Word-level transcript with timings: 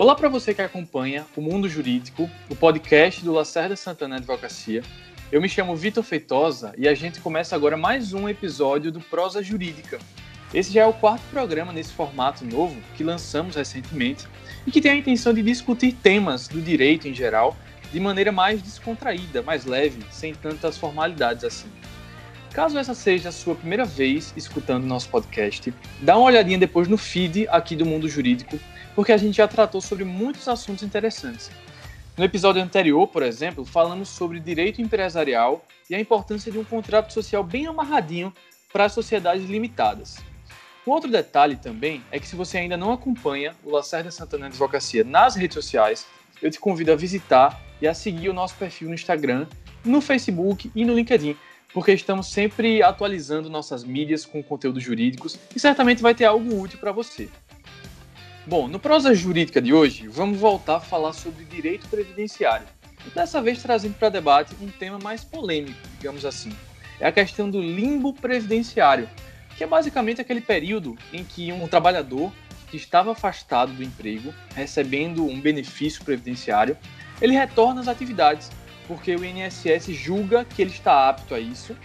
Olá 0.00 0.14
para 0.14 0.30
você 0.30 0.54
que 0.54 0.62
acompanha 0.62 1.26
o 1.36 1.42
Mundo 1.42 1.68
Jurídico, 1.68 2.30
o 2.48 2.56
podcast 2.56 3.22
do 3.22 3.34
Lacerda 3.34 3.76
Santana 3.76 4.16
Advocacia. 4.16 4.82
Eu 5.30 5.42
me 5.42 5.46
chamo 5.46 5.76
Vitor 5.76 6.02
Feitosa 6.02 6.72
e 6.78 6.88
a 6.88 6.94
gente 6.94 7.20
começa 7.20 7.54
agora 7.54 7.76
mais 7.76 8.14
um 8.14 8.26
episódio 8.26 8.90
do 8.90 8.98
Prosa 8.98 9.42
Jurídica. 9.42 9.98
Esse 10.54 10.72
já 10.72 10.84
é 10.84 10.86
o 10.86 10.94
quarto 10.94 11.20
programa 11.30 11.70
nesse 11.70 11.92
formato 11.92 12.46
novo 12.46 12.80
que 12.96 13.04
lançamos 13.04 13.56
recentemente 13.56 14.26
e 14.66 14.70
que 14.70 14.80
tem 14.80 14.92
a 14.92 14.96
intenção 14.96 15.34
de 15.34 15.42
discutir 15.42 15.92
temas 15.92 16.48
do 16.48 16.62
direito 16.62 17.06
em 17.06 17.12
geral 17.12 17.54
de 17.92 18.00
maneira 18.00 18.32
mais 18.32 18.62
descontraída, 18.62 19.42
mais 19.42 19.66
leve, 19.66 20.02
sem 20.10 20.34
tantas 20.34 20.78
formalidades 20.78 21.44
assim. 21.44 21.68
Caso 22.54 22.78
essa 22.78 22.94
seja 22.94 23.28
a 23.28 23.32
sua 23.32 23.54
primeira 23.54 23.84
vez 23.84 24.32
escutando 24.34 24.86
nosso 24.86 25.10
podcast, 25.10 25.74
dá 26.00 26.16
uma 26.16 26.26
olhadinha 26.26 26.56
depois 26.56 26.88
no 26.88 26.96
feed 26.96 27.46
aqui 27.48 27.76
do 27.76 27.84
Mundo 27.84 28.08
Jurídico, 28.08 28.58
porque 28.94 29.12
a 29.12 29.16
gente 29.16 29.36
já 29.36 29.48
tratou 29.48 29.80
sobre 29.80 30.04
muitos 30.04 30.48
assuntos 30.48 30.82
interessantes. 30.82 31.50
No 32.16 32.24
episódio 32.24 32.62
anterior, 32.62 33.06
por 33.08 33.22
exemplo, 33.22 33.64
falamos 33.64 34.08
sobre 34.08 34.40
direito 34.40 34.82
empresarial 34.82 35.64
e 35.88 35.94
a 35.94 36.00
importância 36.00 36.52
de 36.52 36.58
um 36.58 36.64
contrato 36.64 37.12
social 37.12 37.42
bem 37.42 37.66
amarradinho 37.66 38.32
para 38.72 38.84
as 38.84 38.92
sociedades 38.92 39.48
limitadas. 39.48 40.18
Um 40.86 40.90
outro 40.92 41.10
detalhe 41.10 41.56
também 41.56 42.02
é 42.10 42.18
que 42.18 42.26
se 42.26 42.36
você 42.36 42.58
ainda 42.58 42.76
não 42.76 42.92
acompanha 42.92 43.54
o 43.64 43.70
Lacerda 43.70 44.10
Santana 44.10 44.46
Advocacia 44.46 45.04
nas 45.04 45.34
redes 45.36 45.54
sociais, 45.54 46.06
eu 46.42 46.50
te 46.50 46.58
convido 46.58 46.92
a 46.92 46.96
visitar 46.96 47.60
e 47.80 47.88
a 47.88 47.94
seguir 47.94 48.28
o 48.28 48.34
nosso 48.34 48.54
perfil 48.56 48.88
no 48.88 48.94
Instagram, 48.94 49.46
no 49.84 50.00
Facebook 50.00 50.70
e 50.74 50.84
no 50.84 50.94
LinkedIn, 50.94 51.36
porque 51.72 51.92
estamos 51.92 52.28
sempre 52.28 52.82
atualizando 52.82 53.48
nossas 53.48 53.84
mídias 53.84 54.26
com 54.26 54.42
conteúdos 54.42 54.82
jurídicos 54.82 55.38
e 55.54 55.60
certamente 55.60 56.02
vai 56.02 56.14
ter 56.14 56.24
algo 56.24 56.60
útil 56.60 56.78
para 56.78 56.92
você. 56.92 57.28
Bom, 58.46 58.66
no 58.66 58.80
prosa 58.80 59.14
jurídica 59.14 59.60
de 59.60 59.74
hoje, 59.74 60.08
vamos 60.08 60.38
voltar 60.38 60.76
a 60.76 60.80
falar 60.80 61.12
sobre 61.12 61.44
direito 61.44 61.86
previdenciário. 61.88 62.66
Dessa 63.14 63.40
vez 63.40 63.62
trazendo 63.62 63.94
para 63.94 64.08
debate 64.08 64.56
um 64.62 64.68
tema 64.68 64.98
mais 64.98 65.22
polêmico, 65.22 65.78
digamos 65.98 66.24
assim. 66.24 66.50
É 66.98 67.06
a 67.06 67.12
questão 67.12 67.50
do 67.50 67.60
limbo 67.60 68.14
previdenciário, 68.14 69.08
que 69.56 69.62
é 69.62 69.66
basicamente 69.66 70.22
aquele 70.22 70.40
período 70.40 70.96
em 71.12 71.22
que 71.22 71.52
um 71.52 71.68
trabalhador 71.68 72.32
que 72.70 72.78
estava 72.78 73.12
afastado 73.12 73.72
do 73.72 73.82
emprego, 73.82 74.32
recebendo 74.54 75.26
um 75.26 75.38
benefício 75.38 76.02
previdenciário, 76.02 76.78
ele 77.20 77.34
retorna 77.34 77.82
às 77.82 77.88
atividades 77.88 78.50
porque 78.88 79.14
o 79.14 79.24
INSS 79.24 79.92
julga 79.92 80.46
que 80.46 80.62
ele 80.62 80.70
está 80.70 81.10
apto 81.10 81.34
a 81.34 81.38
isso, 81.38 81.76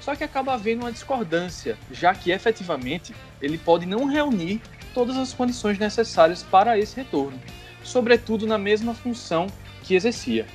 só 0.00 0.14
que 0.14 0.22
acaba 0.22 0.52
havendo 0.52 0.82
uma 0.82 0.92
discordância, 0.92 1.78
já 1.90 2.14
que 2.14 2.30
efetivamente 2.30 3.14
ele 3.40 3.56
pode 3.56 3.86
não 3.86 4.04
reunir 4.04 4.60
todas 4.94 5.16
as 5.16 5.34
condições 5.34 5.78
necessárias 5.78 6.42
para 6.42 6.78
esse 6.78 6.96
retorno, 6.96 7.38
sobretudo 7.82 8.46
na 8.46 8.56
mesma 8.56 8.94
função 8.94 9.48
que 9.82 9.94
exercia. 9.94 10.46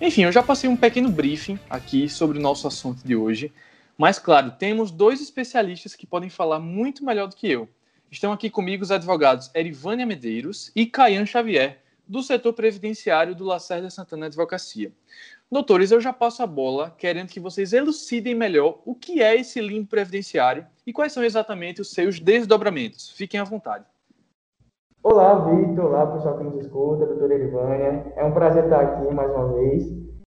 Enfim, 0.00 0.24
eu 0.24 0.32
já 0.32 0.42
passei 0.42 0.68
um 0.68 0.76
pequeno 0.76 1.08
briefing 1.08 1.58
aqui 1.70 2.08
sobre 2.08 2.38
o 2.38 2.42
nosso 2.42 2.66
assunto 2.66 3.02
de 3.02 3.16
hoje, 3.16 3.50
mas 3.96 4.18
claro, 4.18 4.50
temos 4.50 4.90
dois 4.90 5.22
especialistas 5.22 5.94
que 5.94 6.06
podem 6.06 6.28
falar 6.28 6.58
muito 6.58 7.04
melhor 7.04 7.28
do 7.28 7.36
que 7.36 7.48
eu. 7.48 7.66
Estão 8.10 8.32
aqui 8.32 8.50
comigo 8.50 8.82
os 8.82 8.90
advogados 8.90 9.50
Erivânia 9.54 10.04
Medeiros 10.04 10.70
e 10.76 10.84
Caian 10.84 11.24
Xavier, 11.24 11.78
do 12.06 12.22
setor 12.22 12.52
previdenciário 12.52 13.34
do 13.34 13.44
Lacerda 13.44 13.90
Santana 13.90 14.26
Advocacia. 14.26 14.92
Doutores, 15.50 15.90
eu 15.90 16.00
já 16.00 16.12
passo 16.12 16.42
a 16.42 16.46
bola 16.46 16.94
querendo 16.96 17.28
que 17.28 17.40
vocês 17.40 17.72
elucidem 17.72 18.34
melhor 18.34 18.80
o 18.84 18.94
que 18.94 19.22
é 19.22 19.34
esse 19.34 19.60
limbo 19.60 19.88
previdenciário 19.88 20.66
e 20.86 20.92
quais 20.92 21.12
são 21.12 21.24
exatamente 21.24 21.80
os 21.80 21.92
seus 21.92 22.20
desdobramentos. 22.20 23.10
Fiquem 23.10 23.40
à 23.40 23.44
vontade. 23.44 23.84
Olá, 25.02 25.34
Vitor. 25.44 25.84
Olá, 25.84 26.06
pessoal 26.08 26.38
que 26.38 26.44
nos 26.44 26.64
escuta, 26.64 27.06
doutora 27.06 27.34
Erivânia. 27.34 28.12
É 28.16 28.24
um 28.24 28.32
prazer 28.32 28.64
estar 28.64 28.80
aqui 28.80 29.14
mais 29.14 29.30
uma 29.30 29.52
vez. 29.54 29.84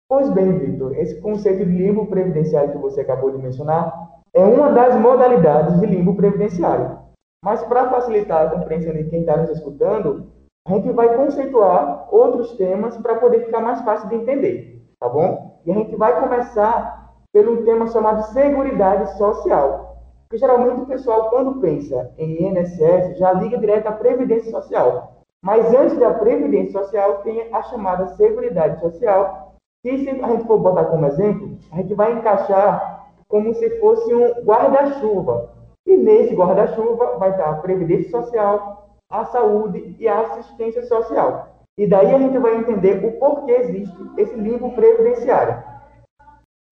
Pois 0.09 0.31
bem, 0.31 0.59
Vitor, 0.59 0.97
esse 0.99 1.21
conceito 1.21 1.65
de 1.65 1.73
limbo 1.73 2.07
previdenciário 2.07 2.73
que 2.73 2.79
você 2.79 3.03
acabou 3.03 3.31
de 3.31 3.39
mencionar 3.39 3.93
é 4.35 4.43
uma 4.43 4.71
das 4.73 4.99
modalidades 4.99 5.79
de 5.79 5.87
limbo 5.87 6.17
previdenciário. 6.17 6.99
Mas 7.45 7.63
para 7.65 7.91
facilitar 7.91 8.47
a 8.47 8.51
compreensão 8.51 8.95
de 8.95 9.05
quem 9.05 9.21
está 9.21 9.37
nos 9.37 9.51
escutando, 9.51 10.33
a 10.67 10.75
gente 10.75 10.91
vai 10.93 11.17
conceituar 11.17 12.09
outros 12.15 12.57
temas 12.57 12.97
para 12.97 13.17
poder 13.17 13.47
ficar 13.47 13.61
mais 13.61 13.81
fácil 13.83 14.09
de 14.09 14.17
entender 14.17 14.73
tá 15.03 15.09
bom? 15.09 15.59
E 15.67 15.73
a 15.73 15.75
gente 15.75 15.97
vai 15.97 16.21
começar 16.21 17.13
pelo 17.33 17.65
tema 17.65 17.89
chamado 17.89 18.23
Seguridade 18.33 19.19
Social. 19.19 19.97
Porque 20.29 20.39
geralmente 20.39 20.83
o 20.83 20.87
pessoal, 20.87 21.29
quando 21.29 21.61
pensa 21.61 22.13
em 22.17 22.47
INSS, 22.47 23.19
já 23.19 23.33
liga 23.33 23.59
direto 23.59 23.89
à 23.89 23.93
Previdência 23.93 24.51
Social. 24.53 25.25
Mas 25.43 25.75
antes 25.75 25.99
da 25.99 26.15
Previdência 26.15 26.81
Social, 26.81 27.17
tem 27.25 27.53
a 27.53 27.63
chamada 27.65 28.15
Seguridade 28.15 28.81
Social, 28.81 29.55
que 29.83 29.99
se 29.99 30.09
a 30.09 30.29
gente 30.29 30.47
for 30.47 30.59
botar 30.61 30.85
como 30.85 31.05
exemplo, 31.07 31.59
a 31.73 31.77
gente 31.77 31.95
vai 31.95 32.13
encaixar 32.13 33.09
como 33.27 33.53
se 33.55 33.81
fosse 33.81 34.15
um 34.15 34.45
guarda-chuva. 34.45 35.51
E 35.85 35.97
nesse 35.97 36.33
guarda-chuva 36.33 37.19
vai 37.19 37.31
estar 37.31 37.51
a 37.51 37.55
Previdência 37.55 38.11
Social, 38.11 38.92
a 39.13 39.27
saúde 39.27 39.95
e 39.99 40.09
a 40.09 40.21
assistência 40.21 40.83
social. 40.87 41.55
E 41.77 41.87
daí 41.87 42.15
a 42.15 42.19
gente 42.19 42.39
vai 42.39 42.57
entender 42.57 43.05
o 43.05 43.13
porquê 43.19 43.53
existe 43.53 43.97
esse 44.17 44.35
limbo 44.35 44.73
previdenciário. 44.73 45.63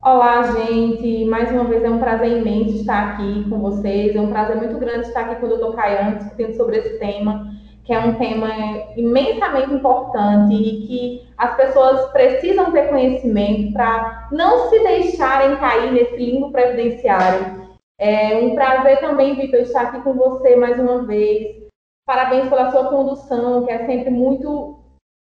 Olá, 0.02 0.42
gente. 0.42 1.26
Mais 1.26 1.50
uma 1.52 1.64
vez 1.64 1.84
é 1.84 1.90
um 1.90 1.98
prazer 1.98 2.38
imenso 2.38 2.76
estar 2.76 3.10
aqui 3.10 3.48
com 3.50 3.60
vocês. 3.60 4.16
É 4.16 4.20
um 4.20 4.30
prazer 4.30 4.56
muito 4.56 4.78
grande 4.78 5.08
estar 5.08 5.20
aqui 5.20 5.36
com 5.36 5.46
o 5.46 5.56
Dr. 5.56 5.76
Caiano 5.76 6.16
discutindo 6.16 6.56
sobre 6.56 6.78
esse 6.78 6.98
tema, 6.98 7.46
que 7.84 7.92
é 7.92 7.98
um 7.98 8.14
tema 8.14 8.48
imensamente 8.96 9.74
importante 9.74 10.54
e 10.54 10.86
que 10.86 11.28
as 11.36 11.54
pessoas 11.56 12.10
precisam 12.12 12.72
ter 12.72 12.88
conhecimento 12.88 13.74
para 13.74 14.28
não 14.32 14.70
se 14.70 14.78
deixarem 14.82 15.56
cair 15.58 15.92
nesse 15.92 16.16
limbo 16.16 16.50
previdenciário. 16.50 17.68
É 17.98 18.38
um 18.38 18.54
prazer 18.54 19.00
também, 19.00 19.34
Vitor, 19.34 19.60
estar 19.60 19.82
aqui 19.82 20.00
com 20.00 20.14
você 20.14 20.56
mais 20.56 20.78
uma 20.78 21.04
vez. 21.04 21.69
Parabéns 22.10 22.48
pela 22.48 22.72
sua 22.72 22.88
condução, 22.88 23.65
que 23.65 23.71
é 23.71 23.87
sempre 23.87 24.10
muito 24.10 24.81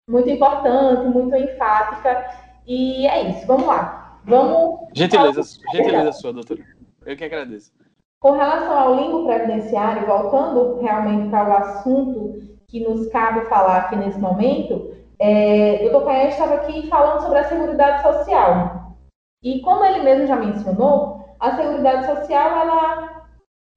muito 0.09 0.29
importante, 0.29 1.07
muito 1.07 1.33
enfática. 1.33 2.25
E 2.67 3.07
é 3.07 3.29
isso, 3.29 3.47
vamos 3.47 3.65
lá. 3.65 4.19
Vamos. 4.25 4.81
Gentileza, 4.93 5.41
gentileza 5.71 6.11
sua, 6.11 6.33
doutora. 6.33 6.59
Eu 7.05 7.15
que 7.15 7.23
agradeço. 7.23 7.71
Com 8.19 8.31
relação 8.31 8.77
ao 8.77 8.93
limbo 8.93 9.25
previdenciário, 9.25 10.05
voltando 10.05 10.81
realmente 10.81 11.29
para 11.29 11.49
o 11.49 11.53
assunto 11.53 12.43
que 12.67 12.81
nos 12.81 13.07
cabe 13.07 13.45
falar 13.45 13.77
aqui 13.77 13.95
nesse 13.95 14.19
momento, 14.19 14.93
é, 15.17 15.77
o 15.79 15.91
doutor 15.91 16.07
Caio 16.07 16.27
estava 16.27 16.55
aqui 16.55 16.89
falando 16.89 17.21
sobre 17.21 17.39
a 17.39 17.45
Seguridade 17.45 18.03
Social. 18.03 18.97
E 19.41 19.61
como 19.61 19.85
ele 19.85 20.03
mesmo 20.03 20.27
já 20.27 20.35
mencionou, 20.35 21.23
a 21.39 21.55
Seguridade 21.55 22.05
Social 22.05 22.49
ela 22.49 23.23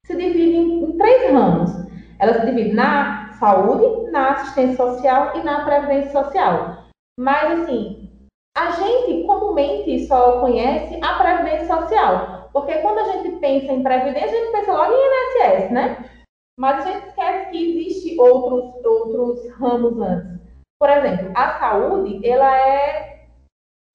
se 0.05 0.17
divide 0.17 0.57
em, 0.57 0.83
em 0.83 0.97
três 0.97 1.31
ramos. 1.31 1.88
Ela 2.19 2.33
se 2.33 2.45
divide 2.45 2.73
na 2.73 3.31
saúde, 3.39 4.11
na 4.11 4.31
assistência 4.31 4.75
social 4.75 5.37
e 5.37 5.43
na 5.43 5.63
previdência 5.65 6.11
social. 6.11 6.83
Mas, 7.17 7.61
assim, 7.61 8.09
a 8.57 8.71
gente 8.71 9.23
comumente 9.25 10.05
só 10.05 10.41
conhece 10.41 10.99
a 11.01 11.17
previdência 11.17 11.67
social. 11.67 12.49
Porque 12.51 12.73
quando 12.79 12.99
a 12.99 13.13
gente 13.13 13.37
pensa 13.37 13.71
em 13.71 13.83
previdência, 13.83 14.27
a 14.27 14.41
gente 14.41 14.51
pensa 14.51 14.73
logo 14.73 14.91
em 14.91 14.97
INSS, 14.97 15.71
né? 15.71 16.09
Mas 16.57 16.85
a 16.85 16.91
gente 16.91 17.07
esquece 17.07 17.51
que 17.51 17.69
existe 17.69 18.19
outros, 18.19 18.85
outros 18.85 19.49
ramos 19.53 19.97
antes. 20.01 20.39
Por 20.79 20.89
exemplo, 20.89 21.31
a 21.35 21.59
saúde, 21.59 22.25
ela 22.27 22.57
é 22.57 23.27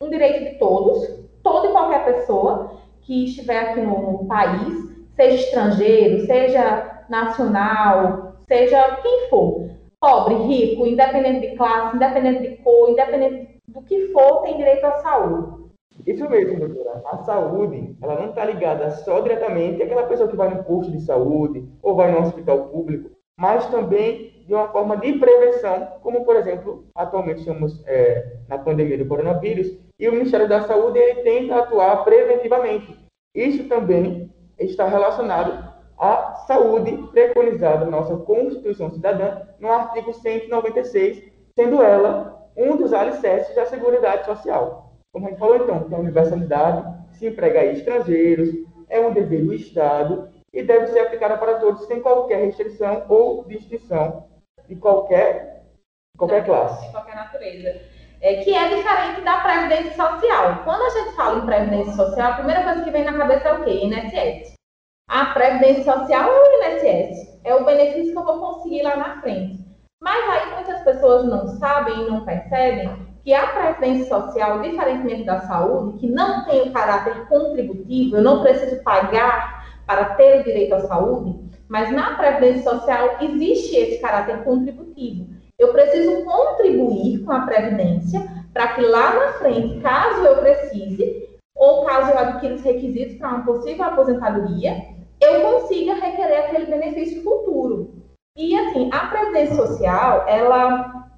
um 0.03 0.09
direito 0.09 0.51
de 0.51 0.59
todos, 0.59 1.07
toda 1.43 1.69
e 1.69 1.73
qualquer 1.73 2.05
pessoa 2.05 2.81
que 3.03 3.25
estiver 3.27 3.59
aqui 3.59 3.81
no, 3.81 4.13
no 4.13 4.27
país, 4.27 4.73
seja 5.15 5.37
estrangeiro, 5.37 6.27
seja 6.27 6.94
nacional, 7.09 8.35
seja 8.49 8.97
quem 9.03 9.29
for, 9.29 9.71
pobre, 10.01 10.35
rico, 10.35 10.87
independente 10.87 11.49
de 11.49 11.57
classe, 11.57 11.97
independente 11.97 12.49
de 12.49 12.57
cor, 12.59 12.91
independente 12.91 13.61
do 13.69 13.83
que 13.83 14.13
for, 14.13 14.43
tem 14.43 14.57
direito 14.57 14.85
à 14.85 14.99
saúde. 14.99 15.65
Isso 16.07 16.29
mesmo, 16.29 16.59
doutora. 16.59 17.03
A 17.07 17.19
saúde, 17.19 17.97
ela 18.03 18.17
não 18.17 18.31
está 18.31 18.45
ligada 18.45 18.91
só 18.91 19.21
diretamente 19.21 19.83
àquela 19.83 20.05
pessoa 20.05 20.29
que 20.29 20.37
vai 20.37 20.53
no 20.53 20.65
posto 20.65 20.93
de 20.93 21.01
saúde 21.01 21.67
ou 21.83 21.95
vai 21.95 22.11
no 22.11 22.21
hospital 22.21 22.69
público, 22.69 23.11
mas 23.39 23.67
também 23.69 24.35
de 24.47 24.53
uma 24.53 24.69
forma 24.69 24.97
de 24.99 25.15
prevenção, 25.15 25.89
como, 26.03 26.25
por 26.25 26.37
exemplo, 26.37 26.85
atualmente 26.95 27.41
estamos 27.41 27.83
é, 27.87 28.37
na 28.49 28.59
pandemia 28.59 28.99
do 28.99 29.07
coronavírus, 29.07 29.79
e 29.99 30.09
o 30.09 30.13
Ministério 30.13 30.49
da 30.49 30.63
Saúde 30.63 30.99
ele 30.99 31.23
tenta 31.23 31.57
atuar 31.57 32.05
preventivamente. 32.05 32.95
Isso 33.35 33.67
também 33.69 34.31
está 34.59 34.87
relacionado 34.87 35.64
a 35.99 36.35
saúde 36.47 36.93
preconizada 37.13 37.85
na 37.85 37.91
nossa 37.91 38.17
Constituição 38.17 38.91
Cidadã, 38.91 39.43
no 39.59 39.71
artigo 39.71 40.13
196, 40.13 41.23
sendo 41.55 41.83
ela 41.83 42.49
um 42.57 42.77
dos 42.77 42.93
alicerces 42.93 43.55
da 43.55 43.67
Seguridade 43.67 44.27
Social. 44.27 44.93
Como 45.13 45.27
a 45.27 45.31
gente 45.31 45.39
falou, 45.39 45.57
então, 45.57 45.85
que 45.85 45.95
a 45.95 45.99
universalidade 45.99 46.85
se 47.13 47.27
emprega 47.27 47.61
a 47.61 47.67
estrangeiros, 47.67 48.51
é 48.89 49.01
um 49.01 49.13
dever 49.13 49.45
do 49.45 49.55
Estado 49.55 50.29
e 50.53 50.63
deve 50.63 50.89
ser 50.89 51.01
aplicada 51.01 51.37
para 51.37 51.59
todos 51.59 51.87
sem 51.87 52.01
qualquer 52.01 52.45
restrição 52.45 53.05
ou 53.09 53.45
distinção 53.45 54.29
de 54.69 54.77
qualquer 54.77 55.65
qualquer 56.17 56.45
classe. 56.45 56.87
De 56.87 56.93
qualquer 56.93 57.17
natureza. 57.17 57.81
É, 58.21 58.37
que 58.37 58.55
é 58.55 58.69
diferente 58.69 59.21
da 59.21 59.41
Previdência 59.41 59.93
Social. 59.93 60.63
Quando 60.65 60.83
a 60.83 60.91
gente 60.91 61.17
fala 61.17 61.39
em 61.39 61.47
Previdência 61.47 61.93
Social, 61.93 62.33
a 62.33 62.37
primeira 62.37 62.63
coisa 62.63 62.83
que 62.85 62.91
vem 62.91 63.05
na 63.05 63.19
cabeça 63.19 63.49
é 63.49 63.53
o 63.53 63.65
quê? 63.65 63.71
INSS. 63.71 64.54
A 65.09 65.27
Previdência 65.27 65.85
Social 65.85 66.31
é 66.31 66.41
o 66.41 66.77
INSS. 66.77 67.41
É 67.45 67.55
o 67.55 67.65
benefício 67.65 68.13
que 68.13 68.19
eu 68.19 68.25
vou 68.25 68.39
conseguir 68.39 68.83
lá 68.83 68.97
na 68.97 69.21
frente. 69.21 69.59
Mas 70.03 70.29
aí 70.31 70.55
muitas 70.55 70.83
pessoas 70.83 71.27
não 71.27 71.47
sabem 71.59 72.01
e 72.01 72.11
não 72.11 72.25
percebem 72.25 72.91
que 73.23 73.33
a 73.33 73.47
Previdência 73.49 74.07
Social, 74.07 74.61
diferentemente 74.61 75.25
da 75.25 75.41
saúde, 75.41 75.99
que 75.99 76.07
não 76.07 76.45
tem 76.45 76.63
o 76.63 76.73
caráter 76.73 77.27
contributivo, 77.29 78.17
eu 78.17 78.23
não 78.23 78.43
preciso 78.43 78.83
pagar 78.83 79.65
para 79.87 80.15
ter 80.17 80.41
o 80.41 80.45
direito 80.45 80.75
à 80.75 80.81
saúde, 80.81 81.39
mas 81.69 81.91
na 81.91 82.17
Previdência 82.17 82.71
Social 82.71 83.17
existe 83.21 83.77
esse 83.77 84.01
caráter 84.01 84.43
contributivo. 84.45 85.27
Eu 85.59 85.73
preciso 85.73 86.25
contribuir 86.25 87.25
com 87.25 87.33
a 87.33 87.41
Previdência 87.41 88.27
para 88.53 88.69
que 88.69 88.83
lá 88.83 89.15
na 89.15 89.33
frente, 89.35 89.81
caso 89.81 90.23
eu 90.23 90.39
precise, 90.39 91.29
ou 91.55 91.85
caso 91.85 92.11
eu 92.11 92.19
adquira 92.19 92.55
os 92.55 92.63
requisitos 92.63 93.17
para 93.17 93.29
uma 93.29 93.45
possível 93.45 93.85
aposentadoria, 93.85 94.94
eu 95.25 95.41
consiga 95.43 95.95
requerer 95.95 96.39
aquele 96.41 96.67
benefício 96.67 97.23
futuro. 97.23 97.93
E 98.37 98.59
assim, 98.59 98.91
a 98.93 99.07
Previdência 99.07 99.55
Social, 99.55 100.27
ela 100.29 101.09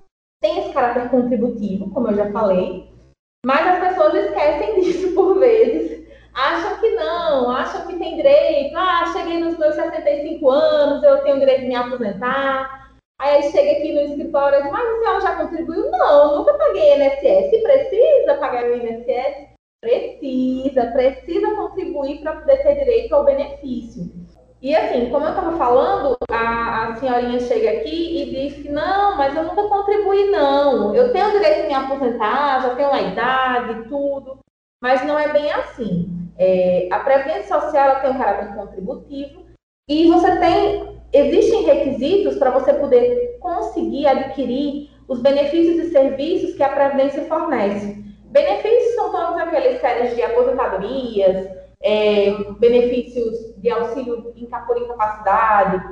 tem 0.43 0.59
esse 0.59 0.73
caráter 0.73 1.11
contributivo, 1.11 1.91
como 1.91 2.09
eu 2.09 2.15
já 2.15 2.31
falei, 2.31 2.91
mas 3.45 3.67
as 3.67 3.89
pessoas 3.89 4.15
esquecem 4.15 4.81
disso 4.81 5.15
por 5.15 5.39
vezes. 5.39 6.07
Acham 6.35 6.79
que 6.79 6.91
não, 6.91 7.51
acham 7.51 7.87
que 7.87 7.97
tem 7.97 8.17
direito. 8.17 8.77
Ah, 8.77 9.11
cheguei 9.13 9.41
nos 9.41 9.59
meus 9.59 9.75
65 9.75 10.51
anos, 10.51 11.03
eu 11.03 11.23
tenho 11.23 11.39
direito 11.39 11.63
de 11.63 11.69
me 11.69 11.75
aposentar. 11.75 12.91
Aí 13.19 13.43
chega 13.45 13.73
aqui 13.73 13.95
no 13.95 14.01
escritório 14.03 14.59
e 14.59 14.63
diz, 14.63 14.71
mas 14.71 14.87
a 14.87 14.99
senhora 14.99 15.21
já 15.23 15.37
contribuiu? 15.37 15.91
Não, 15.91 16.37
nunca 16.37 16.53
paguei 16.53 16.95
INSS. 16.95 17.63
Precisa 17.63 18.35
pagar 18.39 18.65
o 18.65 18.77
INSS? 18.77 19.56
Precisa, 19.87 20.87
precisa 20.87 21.55
contribuir 21.55 22.21
para 22.21 22.41
poder 22.41 22.57
ter 22.57 22.75
direito 22.75 23.15
ao 23.15 23.25
benefício. 23.25 24.13
E 24.61 24.75
assim, 24.75 25.11
como 25.11 25.25
eu 25.25 25.31
estava 25.31 25.57
falando, 25.57 26.17
a, 26.29 26.89
a, 26.89 26.97
senhorinha 26.97 27.39
chega 27.39 27.71
aqui 27.71 28.21
e 28.21 28.31
diz 28.31 28.63
que 28.65 28.69
não, 28.69 29.17
mas 29.17 29.37
eu 29.37 29.45
nunca 29.45 29.63
contribuí, 29.69 30.29
não. 30.31 30.93
Eu 30.93 31.13
tenho 31.13 31.31
direito 31.31 31.63
de 31.63 31.69
me 31.69 31.75
aposentar, 31.75 32.63
já 32.63 32.75
tenho 32.75 32.91
a 32.91 33.01
idade, 33.01 33.89
tudo. 33.89 34.41
Mas 34.83 35.07
não 35.07 35.17
é 35.17 35.33
bem 35.33 35.53
assim. 35.53 36.11
É, 36.37 36.89
a 36.91 36.99
Previdência 36.99 37.61
Social 37.61 38.01
tem 38.01 38.11
um 38.11 38.19
caráter 38.19 38.57
contributivo 38.57 39.47
e 39.89 40.11
você 40.11 40.37
tem. 40.41 40.97
Existem 41.13 41.63
requisitos 41.63 42.37
para 42.39 42.51
você 42.51 42.75
poder 42.75 43.39
conseguir 43.39 44.09
adquirir 44.09 44.91
os 45.07 45.21
benefícios 45.21 45.79
e 45.79 45.93
serviços 45.93 46.57
que 46.57 46.63
a 46.65 46.71
Previdência 46.71 47.25
fornece. 47.27 48.06
Benefícios 48.37 48.95
são 48.97 49.11
todas 49.11 49.35
aquelas 49.39 49.81
séries 49.81 50.15
de 50.15 50.23
aposentadorias, 50.23 51.49
é, 51.83 52.33
benefícios 52.59 53.57
de 53.57 53.71
auxílio 53.71 54.31
por 54.67 54.77
incapacidade, 54.77 55.83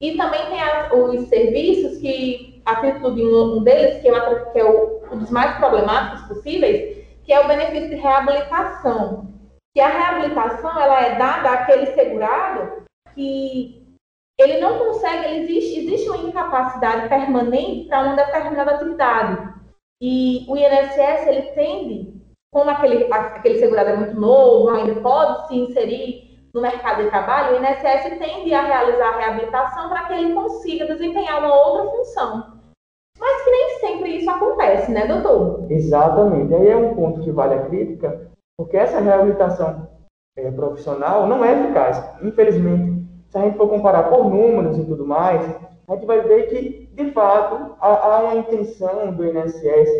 e 0.00 0.16
também 0.16 0.44
tem 0.46 0.60
as, 0.60 0.92
os 0.92 1.28
serviços 1.28 1.98
que, 1.98 2.60
a 2.66 2.74
título 2.80 3.14
de 3.14 3.24
um, 3.24 3.58
um 3.58 3.62
deles, 3.62 4.02
que, 4.02 4.08
é, 4.08 4.34
que 4.50 4.58
é 4.58 4.64
o, 4.64 5.00
um 5.12 5.18
dos 5.18 5.30
mais 5.30 5.56
problemáticos 5.58 6.22
possíveis, 6.22 7.06
que 7.22 7.32
é 7.32 7.38
o 7.38 7.46
benefício 7.46 7.90
de 7.90 7.94
reabilitação. 7.94 9.28
Que 9.72 9.80
a 9.80 9.86
reabilitação 9.86 10.82
ela 10.82 11.00
é 11.02 11.14
dada 11.14 11.52
àquele 11.52 11.86
segurado 11.86 12.82
que 13.14 13.80
ele 14.40 14.58
não 14.58 14.76
consegue, 14.76 15.36
existe, 15.36 15.78
existe 15.78 16.08
uma 16.08 16.28
incapacidade 16.28 17.08
permanente 17.08 17.86
para 17.88 18.02
uma 18.02 18.16
determinada 18.16 18.72
atividade. 18.72 19.61
E 20.02 20.44
o 20.48 20.56
INSS 20.56 21.28
ele 21.28 21.42
tende 21.52 22.20
como 22.52 22.68
aquele, 22.68 23.10
aquele 23.12 23.58
segurado 23.60 23.90
é 23.90 23.96
muito 23.96 24.20
novo, 24.20 24.68
ainda 24.70 25.00
pode 25.00 25.46
se 25.46 25.54
inserir 25.54 26.32
no 26.52 26.60
mercado 26.60 27.04
de 27.04 27.08
trabalho, 27.08 27.56
o 27.56 27.62
INSS 27.62 28.18
tende 28.18 28.52
a 28.52 28.66
realizar 28.66 29.08
a 29.08 29.16
reabilitação 29.16 29.88
para 29.88 30.04
que 30.06 30.12
ele 30.12 30.34
consiga 30.34 30.86
desempenhar 30.86 31.38
uma 31.38 31.54
outra 31.54 31.90
função. 31.92 32.60
Mas 33.18 33.44
que 33.44 33.50
nem 33.50 33.68
sempre 33.78 34.16
isso 34.16 34.28
acontece, 34.28 34.90
né, 34.90 35.06
doutor? 35.06 35.70
Exatamente. 35.70 36.52
Aí 36.52 36.68
é 36.68 36.76
um 36.76 36.94
ponto 36.94 37.20
que 37.20 37.30
vale 37.30 37.54
a 37.54 37.62
crítica, 37.66 38.28
porque 38.58 38.76
essa 38.76 39.00
reabilitação 39.00 39.88
é, 40.36 40.50
profissional 40.50 41.26
não 41.26 41.44
é 41.44 41.52
eficaz. 41.52 42.04
Infelizmente, 42.22 43.06
se 43.30 43.38
a 43.38 43.42
gente 43.42 43.56
for 43.56 43.68
comparar 43.68 44.10
por 44.10 44.28
números 44.28 44.76
e 44.76 44.84
tudo 44.84 45.06
mais, 45.06 45.42
a 45.92 45.94
gente 45.96 46.06
vai 46.06 46.22
ver 46.22 46.48
que, 46.48 46.88
de 46.94 47.10
fato, 47.12 47.76
há, 47.78 48.06
há 48.06 48.18
uma 48.20 48.36
intenção 48.36 49.12
do 49.12 49.26
INSS 49.26 49.90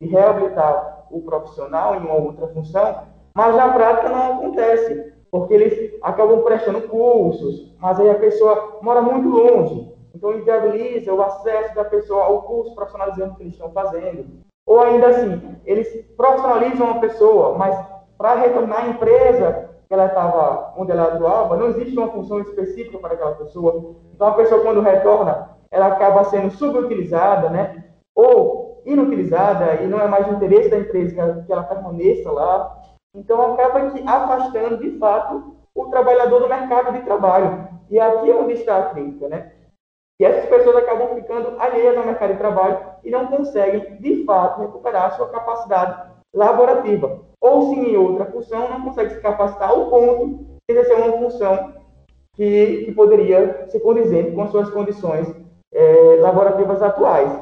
de 0.00 0.08
reabilitar 0.08 1.06
o 1.10 1.20
profissional 1.22 1.96
em 1.96 1.98
uma 1.98 2.14
outra 2.14 2.46
função, 2.48 3.02
mas 3.34 3.56
na 3.56 3.72
prática 3.72 4.08
não 4.08 4.34
acontece, 4.34 5.12
porque 5.28 5.54
eles 5.54 5.98
acabam 6.02 6.42
prestando 6.42 6.82
cursos, 6.82 7.74
mas 7.80 7.98
aí 7.98 8.08
a 8.08 8.14
pessoa 8.14 8.78
mora 8.80 9.02
muito 9.02 9.28
longe, 9.28 9.92
então 10.14 10.38
inviabiliza 10.38 11.12
o 11.12 11.20
acesso 11.20 11.74
da 11.74 11.84
pessoa 11.84 12.26
ao 12.26 12.42
curso 12.42 12.72
profissionalizante 12.76 13.36
que 13.36 13.42
eles 13.42 13.54
estão 13.54 13.72
fazendo. 13.72 14.26
Ou 14.66 14.80
ainda 14.80 15.08
assim, 15.08 15.56
eles 15.64 15.88
profissionalizam 16.16 16.86
uma 16.86 17.00
pessoa, 17.00 17.58
mas 17.58 17.76
para 18.16 18.34
retornar 18.34 18.84
à 18.84 18.88
empresa 18.88 19.70
que 19.90 19.94
ela 19.94 20.06
estava, 20.06 20.72
onde 20.76 20.92
ela 20.92 21.14
atuava, 21.14 21.56
não 21.56 21.66
existe 21.66 21.98
uma 21.98 22.12
função 22.12 22.38
específica 22.38 22.96
para 22.98 23.14
aquela 23.14 23.34
pessoa. 23.34 23.96
Então 24.14 24.28
a 24.28 24.34
pessoa 24.34 24.62
quando 24.62 24.80
retorna, 24.80 25.50
ela 25.68 25.88
acaba 25.88 26.22
sendo 26.22 26.48
subutilizada, 26.52 27.50
né? 27.50 27.86
Ou 28.14 28.80
inutilizada 28.86 29.82
e 29.82 29.88
não 29.88 30.00
é 30.00 30.06
mais 30.06 30.26
de 30.26 30.34
interesse 30.34 30.68
da 30.68 30.78
empresa 30.78 31.42
que 31.44 31.52
ela 31.52 31.64
permaneça 31.64 32.30
lá. 32.30 32.78
Então, 33.16 33.52
acaba 33.52 33.90
que 33.90 34.00
afastando, 34.06 34.76
de 34.76 34.96
fato, 34.96 35.56
o 35.74 35.86
trabalhador 35.86 36.38
do 36.38 36.48
mercado 36.48 36.92
de 36.92 37.00
trabalho. 37.00 37.68
E 37.90 37.98
aqui 37.98 38.30
é 38.30 38.34
onde 38.36 38.54
está 38.54 38.78
a 38.78 38.90
crítica, 38.90 39.28
né? 39.28 39.52
E 40.20 40.24
essas 40.24 40.48
pessoas 40.48 40.76
acabam 40.76 41.16
ficando 41.16 41.60
alheias 41.60 41.96
ao 41.96 42.06
mercado 42.06 42.32
de 42.32 42.38
trabalho 42.38 42.78
e 43.02 43.10
não 43.10 43.26
conseguem, 43.26 43.96
de 43.96 44.24
fato, 44.24 44.60
recuperar 44.60 45.06
a 45.06 45.10
sua 45.10 45.28
capacidade 45.30 46.12
laborativa. 46.32 47.29
Ou, 47.40 47.70
se 47.70 47.80
em 47.80 47.96
outra 47.96 48.26
função, 48.26 48.68
não 48.68 48.82
consegue 48.82 49.14
se 49.14 49.20
capacitar 49.20 49.70
ao 49.70 49.88
ponto 49.88 50.28
de 50.28 50.44
exercer 50.68 50.96
uma 50.96 51.12
função 51.12 51.74
que, 52.34 52.84
que 52.84 52.92
poderia 52.92 53.66
ser 53.68 53.80
condizente 53.80 54.32
com 54.32 54.42
as 54.42 54.50
suas 54.50 54.70
condições 54.70 55.34
é, 55.72 56.16
laborativas 56.20 56.82
atuais. 56.82 57.32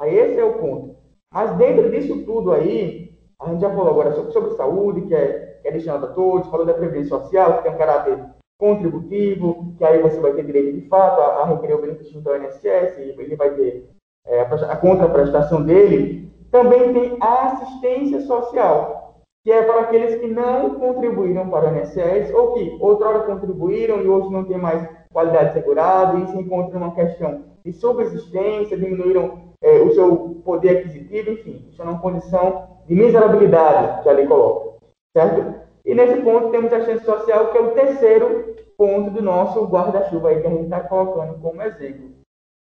Aí 0.00 0.16
esse 0.16 0.38
é 0.38 0.44
o 0.44 0.58
ponto. 0.58 0.96
Mas 1.32 1.54
dentro 1.56 1.90
disso 1.90 2.24
tudo 2.24 2.52
aí, 2.52 3.14
a 3.40 3.50
gente 3.50 3.60
já 3.60 3.70
falou 3.70 3.90
agora 3.90 4.12
sobre, 4.12 4.32
sobre 4.32 4.54
saúde, 4.54 5.02
que 5.02 5.14
é, 5.14 5.58
que 5.60 5.68
é 5.68 5.72
destinado 5.72 6.06
a 6.06 6.12
todos, 6.12 6.48
falou 6.48 6.64
da 6.64 6.74
previdência 6.74 7.18
social, 7.18 7.58
que 7.58 7.64
tem 7.64 7.72
um 7.72 7.78
caráter 7.78 8.24
contributivo, 8.58 9.74
que 9.76 9.84
aí 9.84 10.00
você 10.00 10.18
vai 10.18 10.32
ter 10.32 10.44
direito 10.44 10.80
de 10.80 10.88
fato 10.88 11.20
a, 11.20 11.42
a 11.42 11.46
requerer 11.46 11.76
o 11.76 11.80
benefício 11.80 12.20
do 12.20 12.36
INSS, 12.36 12.98
ele 12.98 13.36
vai 13.36 13.50
ter 13.50 13.86
é, 14.26 14.40
a, 14.40 14.44
a 14.44 14.76
contraprestação 14.76 15.62
dele. 15.62 16.32
Também 16.50 16.92
tem 16.94 17.16
a 17.20 17.46
assistência 17.48 18.20
social, 18.22 19.05
que 19.46 19.52
é 19.52 19.62
para 19.62 19.82
aqueles 19.82 20.16
que 20.16 20.26
não 20.26 20.74
contribuíram 20.74 21.48
para 21.48 21.72
o 21.72 21.78
INSS, 21.78 22.34
ou 22.34 22.54
que 22.54 22.76
outrora 22.80 23.20
contribuíram 23.20 24.02
e 24.02 24.08
hoje 24.08 24.28
não 24.28 24.42
tem 24.42 24.58
mais 24.58 24.84
qualidade 25.12 25.52
segurada, 25.52 26.18
e 26.18 26.26
se 26.26 26.36
encontram 26.36 26.80
numa 26.80 26.96
questão 26.96 27.44
de 27.64 27.72
subsistência, 27.72 28.76
diminuíram 28.76 29.38
é, 29.62 29.78
o 29.82 29.94
seu 29.94 30.42
poder 30.44 30.78
aquisitivo, 30.78 31.30
enfim, 31.30 31.64
isso 31.70 31.80
é 31.80 31.84
uma 31.84 32.00
condição 32.00 32.70
de 32.88 32.94
miserabilidade 32.96 34.02
que 34.02 34.08
a 34.08 34.12
lei 34.14 34.26
coloca, 34.26 34.78
certo? 35.16 35.54
E 35.84 35.94
nesse 35.94 36.20
ponto 36.22 36.50
temos 36.50 36.72
a 36.72 36.78
assistência 36.78 37.04
social, 37.04 37.52
que 37.52 37.58
é 37.58 37.60
o 37.60 37.70
terceiro 37.70 38.56
ponto 38.76 39.12
do 39.12 39.22
nosso 39.22 39.64
guarda-chuva 39.66 40.30
aí 40.30 40.40
que 40.40 40.46
a 40.48 40.50
gente 40.50 40.64
está 40.64 40.80
colocando 40.80 41.38
como 41.40 41.62
exemplo. 41.62 42.10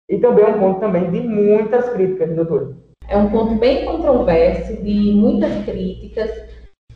E 0.08 0.16
também 0.18 0.46
é 0.46 0.48
um 0.48 0.58
ponto 0.58 0.80
também 0.80 1.10
de 1.10 1.20
muitas 1.20 1.90
críticas, 1.90 2.34
doutor. 2.34 2.74
É 3.06 3.18
um 3.18 3.28
ponto 3.28 3.54
bem 3.56 3.84
controverso, 3.84 4.82
de 4.82 5.12
muitas 5.14 5.62
críticas, 5.64 6.49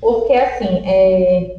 porque 0.04 0.34
assim, 0.34 0.82
é... 0.86 1.56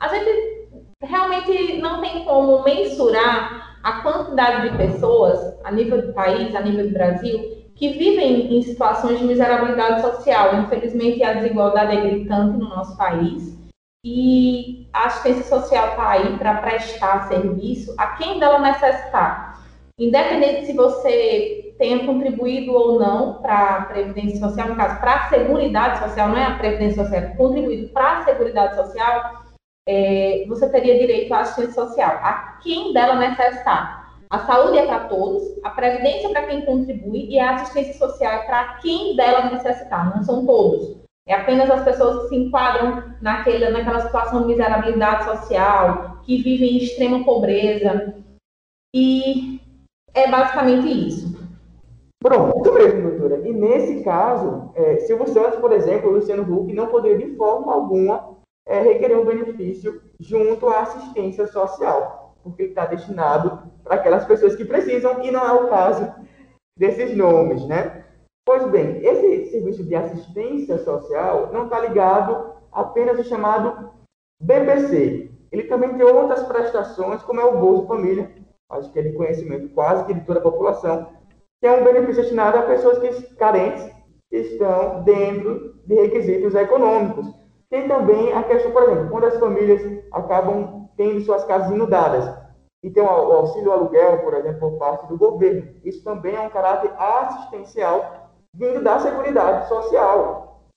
a 0.00 0.08
gente 0.08 0.66
realmente 1.02 1.76
não 1.76 2.00
tem 2.00 2.24
como 2.24 2.64
mensurar 2.64 3.78
a 3.82 4.00
quantidade 4.00 4.70
de 4.70 4.78
pessoas, 4.78 5.38
a 5.62 5.70
nível 5.70 6.00
do 6.00 6.14
país, 6.14 6.54
a 6.54 6.62
nível 6.62 6.86
do 6.86 6.94
Brasil, 6.94 7.68
que 7.74 7.90
vivem 7.90 8.56
em 8.56 8.62
situações 8.62 9.18
de 9.18 9.26
miserabilidade 9.26 10.00
social. 10.00 10.58
Infelizmente, 10.62 11.22
a 11.22 11.34
desigualdade 11.34 11.94
é 11.94 12.00
gritante 12.00 12.56
no 12.56 12.70
nosso 12.70 12.96
país 12.96 13.54
e 14.02 14.88
a 14.90 15.04
assistência 15.04 15.44
social 15.44 15.90
está 15.90 16.08
aí 16.08 16.38
para 16.38 16.62
prestar 16.62 17.28
serviço 17.28 17.94
a 17.98 18.16
quem 18.16 18.40
dela 18.40 18.58
necessitar. 18.58 19.62
Independente 19.98 20.64
se 20.64 20.72
você 20.72 21.63
tenha 21.78 22.06
contribuído 22.06 22.72
ou 22.72 22.98
não 22.98 23.34
para 23.42 23.76
a 23.76 23.82
Previdência 23.82 24.38
Social, 24.38 24.68
no 24.68 24.76
caso, 24.76 25.00
para 25.00 25.14
a 25.14 25.28
Seguridade 25.28 25.98
Social, 25.98 26.28
não 26.28 26.36
é 26.36 26.44
a 26.44 26.58
Previdência 26.58 27.02
Social, 27.02 27.22
é 27.22 27.34
contribuído 27.34 27.88
para 27.88 28.18
a 28.18 28.24
Seguridade 28.24 28.76
Social, 28.76 29.44
é, 29.86 30.44
você 30.48 30.68
teria 30.68 30.98
direito 30.98 31.32
à 31.34 31.40
assistência 31.40 31.84
social, 31.84 32.12
a 32.22 32.58
quem 32.62 32.92
dela 32.92 33.16
necessitar. 33.16 34.04
A 34.30 34.38
saúde 34.46 34.78
é 34.78 34.86
para 34.86 35.00
todos, 35.00 35.42
a 35.62 35.70
previdência 35.70 36.28
é 36.28 36.32
para 36.32 36.46
quem 36.46 36.64
contribui 36.64 37.28
e 37.28 37.38
a 37.38 37.54
assistência 37.54 37.94
social 37.94 38.32
é 38.32 38.46
para 38.46 38.78
quem 38.78 39.14
dela 39.14 39.50
necessitar, 39.50 40.16
não 40.16 40.22
são 40.22 40.44
todos. 40.44 40.96
É 41.26 41.34
apenas 41.34 41.70
as 41.70 41.84
pessoas 41.84 42.22
que 42.22 42.28
se 42.30 42.36
enquadram 42.36 43.14
naquele, 43.20 43.70
naquela 43.70 44.00
situação 44.00 44.42
de 44.42 44.48
miserabilidade 44.48 45.24
social, 45.24 46.20
que 46.22 46.42
vivem 46.42 46.74
em 46.74 46.78
extrema 46.78 47.24
pobreza. 47.24 48.14
E 48.94 49.60
é 50.12 50.28
basicamente 50.30 51.08
isso. 51.08 51.33
Pronto, 52.24 52.54
muito 52.54 52.72
bem, 52.72 53.02
doutora. 53.02 53.46
E 53.46 53.52
nesse 53.52 54.02
caso, 54.02 54.70
é, 54.74 54.96
Silvio 55.00 55.28
Santos, 55.28 55.60
por 55.60 55.70
exemplo, 55.72 56.10
Luciano 56.10 56.42
Huck, 56.42 56.72
não 56.72 56.86
poderia 56.86 57.18
de 57.18 57.36
forma 57.36 57.70
alguma 57.70 58.38
é, 58.66 58.80
requerer 58.80 59.18
um 59.18 59.26
benefício 59.26 60.00
junto 60.18 60.66
à 60.68 60.80
assistência 60.80 61.46
social, 61.46 62.34
porque 62.42 62.62
ele 62.62 62.68
está 62.70 62.86
destinado 62.86 63.70
para 63.82 63.96
aquelas 63.96 64.24
pessoas 64.24 64.56
que 64.56 64.64
precisam, 64.64 65.22
e 65.22 65.30
não 65.30 65.46
é 65.46 65.52
o 65.52 65.68
caso 65.68 66.10
desses 66.78 67.14
nomes, 67.14 67.66
né? 67.66 68.06
Pois 68.46 68.66
bem, 68.70 69.04
esse 69.04 69.50
serviço 69.50 69.84
de 69.84 69.94
assistência 69.94 70.78
social 70.78 71.52
não 71.52 71.64
está 71.64 71.78
ligado 71.78 72.54
apenas 72.72 73.18
ao 73.18 73.24
chamado 73.24 73.90
BPC. 74.42 75.30
Ele 75.52 75.64
também 75.64 75.92
tem 75.94 76.06
outras 76.06 76.42
prestações, 76.44 77.22
como 77.22 77.38
é 77.38 77.44
o 77.44 77.60
Bolsa 77.60 77.86
Família, 77.86 78.30
acho 78.70 78.90
que 78.90 78.98
é 78.98 79.02
de 79.02 79.12
conhecimento 79.12 79.68
quase 79.74 80.06
que 80.06 80.14
de 80.14 80.22
toda 80.22 80.38
a 80.38 80.42
população, 80.42 81.06
que 81.64 81.68
é 81.68 81.80
um 81.80 81.82
benefício 81.82 82.20
destinado 82.20 82.58
a 82.58 82.62
pessoas 82.64 82.98
que, 82.98 83.34
carentes 83.36 83.90
que 84.28 84.36
estão 84.36 85.02
dentro 85.02 85.74
de 85.86 85.94
requisitos 85.94 86.54
econômicos. 86.54 87.26
Tem 87.70 87.88
também 87.88 88.34
a 88.34 88.42
questão, 88.42 88.70
por 88.70 88.82
exemplo, 88.82 89.08
quando 89.08 89.24
as 89.24 89.38
famílias 89.38 89.80
acabam 90.12 90.90
tendo 90.94 91.22
suas 91.22 91.42
casas 91.46 91.72
inundadas 91.72 92.30
e 92.82 92.90
tem 92.90 93.02
o 93.02 93.06
auxílio 93.06 93.72
aluguel, 93.72 94.18
por 94.18 94.34
exemplo, 94.34 94.60
por 94.60 94.78
parte 94.78 95.06
do 95.06 95.16
governo. 95.16 95.66
Isso 95.82 96.04
também 96.04 96.34
é 96.34 96.40
um 96.42 96.50
caráter 96.50 96.92
assistencial 96.98 98.28
vindo 98.54 98.82
da 98.82 98.98
Seguridade 98.98 99.66
Social. 99.66 100.68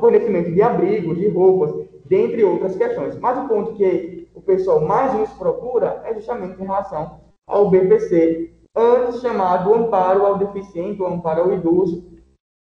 Fornecimento 0.00 0.50
de 0.50 0.60
abrigos, 0.60 1.18
de 1.18 1.28
roupas, 1.28 1.72
dentre 2.06 2.42
outras 2.42 2.74
questões. 2.74 3.16
Mas 3.16 3.38
o 3.38 3.46
ponto 3.46 3.74
que 3.74 4.28
o 4.34 4.42
pessoal 4.42 4.80
mais 4.80 5.14
nos 5.14 5.30
procura 5.34 6.02
é 6.04 6.12
justamente 6.14 6.60
em 6.60 6.66
relação 6.66 7.20
ao 7.46 7.70
BPC, 7.70 8.59
antes 8.76 9.20
chamado 9.20 9.74
amparo 9.74 10.26
ao 10.26 10.38
deficiente, 10.38 11.00
ou 11.02 11.08
amparo 11.08 11.42
ao 11.42 11.52
idoso, 11.52 12.10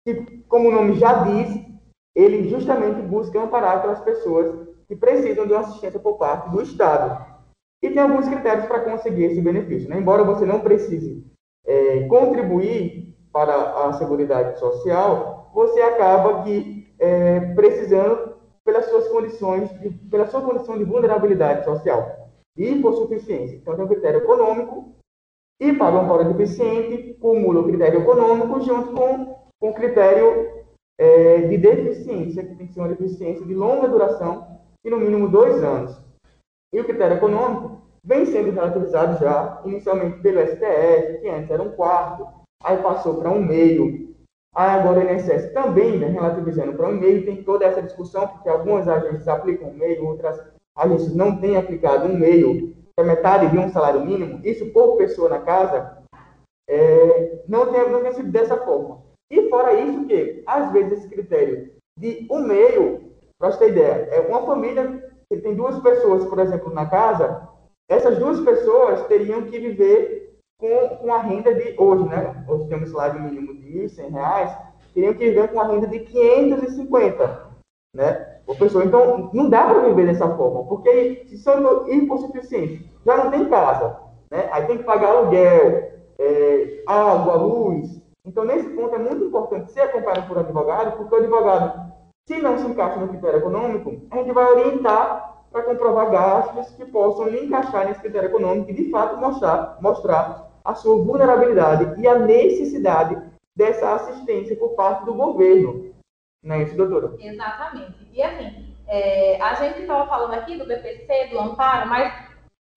que, 0.06 0.44
como 0.48 0.70
o 0.70 0.72
nome 0.72 0.96
já 0.96 1.24
diz, 1.24 1.66
ele 2.16 2.48
justamente 2.50 3.02
busca 3.02 3.42
amparar 3.42 3.78
aquelas 3.78 4.02
pessoas 4.02 4.68
que 4.88 4.96
precisam 4.96 5.46
de 5.46 5.54
uma 5.54 5.62
assistência 5.62 6.00
por 6.00 6.18
parte 6.18 6.50
do 6.50 6.62
Estado. 6.62 7.26
E 7.82 7.90
tem 7.90 8.02
alguns 8.02 8.28
critérios 8.28 8.66
para 8.66 8.82
conseguir 8.82 9.26
esse 9.26 9.42
benefício. 9.42 9.90
Né? 9.90 9.98
Embora 9.98 10.24
você 10.24 10.46
não 10.46 10.60
precise 10.60 11.26
é, 11.66 12.08
contribuir 12.08 13.16
para 13.32 13.86
a 13.86 13.94
Seguridade 13.94 14.60
Social, 14.60 15.52
você 15.54 15.80
acaba 15.82 16.44
que, 16.44 16.94
é, 17.00 17.40
precisando 17.54 18.36
pelas 18.66 18.86
suas 18.86 19.08
condições, 19.08 19.70
de, 19.80 19.90
pela 19.90 20.28
sua 20.28 20.42
condição 20.42 20.78
de 20.78 20.84
vulnerabilidade 20.84 21.64
social 21.66 22.30
e 22.58 22.76
por 22.82 22.94
suficiência. 22.96 23.56
Então, 23.56 23.76
tem 23.76 23.86
um 23.86 23.88
critério 23.88 24.20
econômico 24.20 24.96
e 25.60 25.74
para 25.74 25.96
o 25.96 26.00
amparo 26.00 26.34
deficiente, 26.34 27.16
cumula 27.20 27.60
o 27.60 27.66
critério 27.66 28.02
econômico 28.02 28.62
junto 28.62 28.94
com, 28.94 29.36
com 29.60 29.70
o 29.70 29.74
critério 29.74 30.48
é, 30.98 31.42
de 31.42 31.58
deficiência, 31.58 32.46
que 32.46 32.56
tem 32.56 32.68
que 32.68 32.74
ser 32.74 32.80
uma 32.80 32.90
deficiência 32.90 33.46
de 33.46 33.54
longa 33.54 33.88
duração 33.88 34.60
e 34.84 34.90
no 34.90 34.98
mínimo 34.98 35.28
dois 35.28 35.62
anos. 35.64 36.00
E 36.74 36.80
o 36.80 36.86
critério 36.86 37.18
econômico 37.18 37.82
vem 38.04 38.26
sendo 38.26 38.52
relativizado 38.52 39.20
já, 39.20 39.62
inicialmente 39.66 40.20
pelo 40.22 40.40
STF, 40.40 41.22
que 41.22 41.28
antes 41.28 41.52
era 41.52 41.62
um 41.62 41.72
quarto, 41.72 42.26
aí 42.64 42.78
passou 42.78 43.16
para 43.16 43.30
um 43.30 43.42
meio, 43.42 44.16
aí 44.56 44.80
agora 44.80 45.00
o 45.00 45.12
INSS 45.12 45.52
também 45.54 45.98
né, 45.98 46.08
relativizando 46.08 46.74
para 46.74 46.88
um 46.88 46.94
meio, 46.94 47.26
tem 47.26 47.44
toda 47.44 47.66
essa 47.66 47.82
discussão, 47.82 48.28
porque 48.28 48.48
algumas 48.48 48.88
agências 48.88 49.28
aplicam 49.28 49.70
um 49.70 49.74
meio, 49.74 50.06
outras 50.06 50.42
agências 50.78 51.14
não 51.16 51.40
têm 51.40 51.58
aplicado 51.58 52.08
um 52.08 52.18
meio, 52.18 52.76
é 53.02 53.04
metade 53.04 53.50
de 53.50 53.58
um 53.58 53.70
salário 53.70 54.06
mínimo, 54.06 54.40
isso 54.44 54.66
por 54.72 54.98
pessoa 54.98 55.30
na 55.30 55.40
casa, 55.40 55.98
é, 56.70 57.44
não, 57.48 57.72
tem, 57.72 57.90
não 57.90 58.14
sido 58.14 58.32
dessa 58.32 58.58
forma. 58.58 59.02
E 59.32 59.50
fora 59.50 59.74
isso 59.74 60.06
que, 60.06 60.44
às 60.46 60.72
vezes, 60.72 61.00
esse 61.00 61.10
critério 61.10 61.72
de 61.98 62.28
um 62.32 62.40
meio, 62.40 63.12
para 63.38 63.52
você 63.52 63.60
ter 63.60 63.70
ideia, 63.70 64.10
é 64.12 64.20
uma 64.22 64.46
família 64.46 65.04
que 65.30 65.38
tem 65.38 65.56
duas 65.56 65.80
pessoas, 65.80 66.26
por 66.26 66.40
exemplo, 66.40 66.74
na 66.74 66.86
casa, 66.88 67.48
essas 67.90 68.18
duas 68.18 68.40
pessoas 68.42 69.06
teriam 69.08 69.44
que 69.44 69.60
viver 69.60 70.40
com, 70.60 70.98
com 70.98 71.14
a 71.14 71.22
renda 71.22 71.54
de, 71.54 71.76
hoje, 71.78 72.04
né? 72.08 72.46
Hoje 72.48 72.68
temos 72.68 72.92
salário 72.92 73.22
mínimo 73.22 73.56
de 73.56 73.80
R$ 73.80 73.86
1.100, 73.88 74.58
teriam 74.94 75.14
que 75.14 75.26
viver 75.26 75.48
com 75.50 75.60
a 75.60 75.68
renda 75.68 75.88
de 75.88 76.00
550, 76.00 77.49
né? 77.94 78.38
Então, 78.48 79.30
não 79.34 79.50
dá 79.50 79.64
para 79.64 79.88
viver 79.88 80.08
dessa 80.08 80.28
forma, 80.36 80.64
porque 80.66 81.24
se 81.28 81.38
são 81.38 81.88
hipossuficientes, 81.88 82.86
já 83.06 83.18
não 83.18 83.32
tem 83.32 83.50
casa, 83.50 83.98
né? 84.32 84.50
Aí 84.52 84.66
tem 84.66 84.78
que 84.78 84.84
pagar 84.84 85.10
aluguel, 85.10 85.92
é, 86.20 86.84
água, 86.88 87.36
luz. 87.36 88.02
Então, 88.26 88.44
nesse 88.44 88.70
ponto, 88.70 88.96
é 88.96 89.00
muito 89.00 89.24
importante 89.24 89.72
ser 89.72 89.82
acompanhado 89.82 90.28
por 90.28 90.38
advogado, 90.38 90.98
porque 90.98 91.16
o 91.16 91.18
advogado, 91.20 91.92
se 92.28 92.42
não 92.42 92.58
se 92.58 92.66
encaixa 92.66 93.00
no 93.00 93.08
critério 93.08 93.40
econômico, 93.40 94.02
a 94.12 94.18
gente 94.18 94.32
vai 94.32 94.46
orientar 94.52 95.46
para 95.52 95.64
comprovar 95.64 96.12
gastos 96.12 96.76
que 96.76 96.86
possam 96.86 97.28
lhe 97.28 97.46
encaixar 97.46 97.88
nesse 97.88 98.02
critério 98.02 98.30
econômico 98.30 98.70
e, 98.70 98.74
de 98.74 98.92
fato, 98.92 99.18
mostrar, 99.18 99.78
mostrar 99.82 100.50
a 100.64 100.76
sua 100.76 100.98
vulnerabilidade 101.04 102.00
e 102.00 102.08
a 102.08 102.20
necessidade 102.20 103.18
dessa 103.56 103.94
assistência 103.94 104.56
por 104.56 104.70
parte 104.70 105.06
do 105.06 105.14
governo. 105.14 105.90
Não 106.44 106.56
é 106.56 106.64
isso, 106.64 106.76
doutora? 106.76 107.16
Exatamente. 107.20 108.08
E 108.14 108.22
assim, 108.22 108.74
é, 108.88 109.42
a 109.42 109.54
gente 109.56 109.82
estava 109.82 110.08
falando 110.08 110.34
aqui 110.34 110.58
do 110.58 110.66
BPC, 110.66 111.28
do 111.32 111.40
amparo, 111.40 111.90
mas 111.90 112.14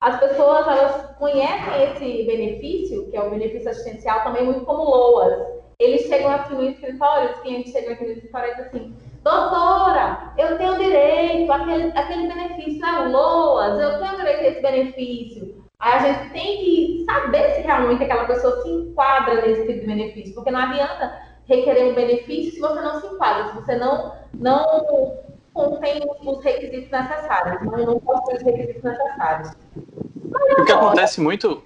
as 0.01 0.19
pessoas 0.19 0.67
elas 0.67 1.17
conhecem 1.17 1.85
esse 1.85 2.27
benefício, 2.27 3.09
que 3.09 3.17
é 3.17 3.23
o 3.23 3.31
benefício 3.31 3.71
assistencial, 3.71 4.25
também 4.25 4.45
muito 4.45 4.65
como 4.65 4.83
LOAS. 4.83 5.63
Eles 5.79 6.03
chegam 6.03 6.31
aqui 6.31 6.55
no 6.55 6.65
escritório, 6.65 7.31
os 7.31 7.41
clientes 7.41 7.73
chegam 7.73 7.93
aqui 7.93 8.05
no 8.05 8.13
escritório 8.13 8.49
e 8.49 8.55
dizem 8.57 8.67
assim, 8.67 8.97
doutora, 9.23 10.33
eu 10.37 10.59
tenho 10.59 10.79
direito 10.79 11.53
àquele, 11.53 11.97
àquele 11.97 12.29
benefício, 12.29 12.85
é 12.85 13.09
LOAS, 13.09 13.79
eu 13.79 13.99
tenho 14.01 14.17
direito 14.17 14.41
a 14.41 14.49
esse 14.49 14.61
benefício. 14.61 15.63
Aí 15.79 15.95
a 15.95 15.99
gente 15.99 16.33
tem 16.33 16.59
que 16.59 17.05
saber 17.05 17.55
se 17.55 17.61
realmente 17.63 18.03
aquela 18.03 18.25
pessoa 18.25 18.61
se 18.63 18.69
enquadra 18.69 19.43
nesse 19.43 19.67
tipo 19.67 19.81
de 19.81 19.87
benefício, 19.87 20.35
porque 20.35 20.51
não 20.51 20.61
adianta 20.61 21.32
requerer 21.55 21.91
um 21.91 21.95
benefício 21.95 22.53
se 22.53 22.61
você 22.61 22.81
não 22.81 23.01
se 23.01 23.07
enquadra, 23.07 23.49
se 23.49 23.55
você 23.55 23.77
não, 23.77 24.15
não 24.35 25.19
contém 25.53 26.01
os 26.23 26.43
requisitos 26.43 26.91
necessários, 26.91 27.63
não, 27.65 27.85
não 27.85 28.01
possui 28.01 28.37
os 28.37 28.43
requisitos 28.43 28.83
necessários. 28.83 29.51
o 30.59 30.65
que 30.65 30.73
acontece 30.73 31.21
muito, 31.21 31.63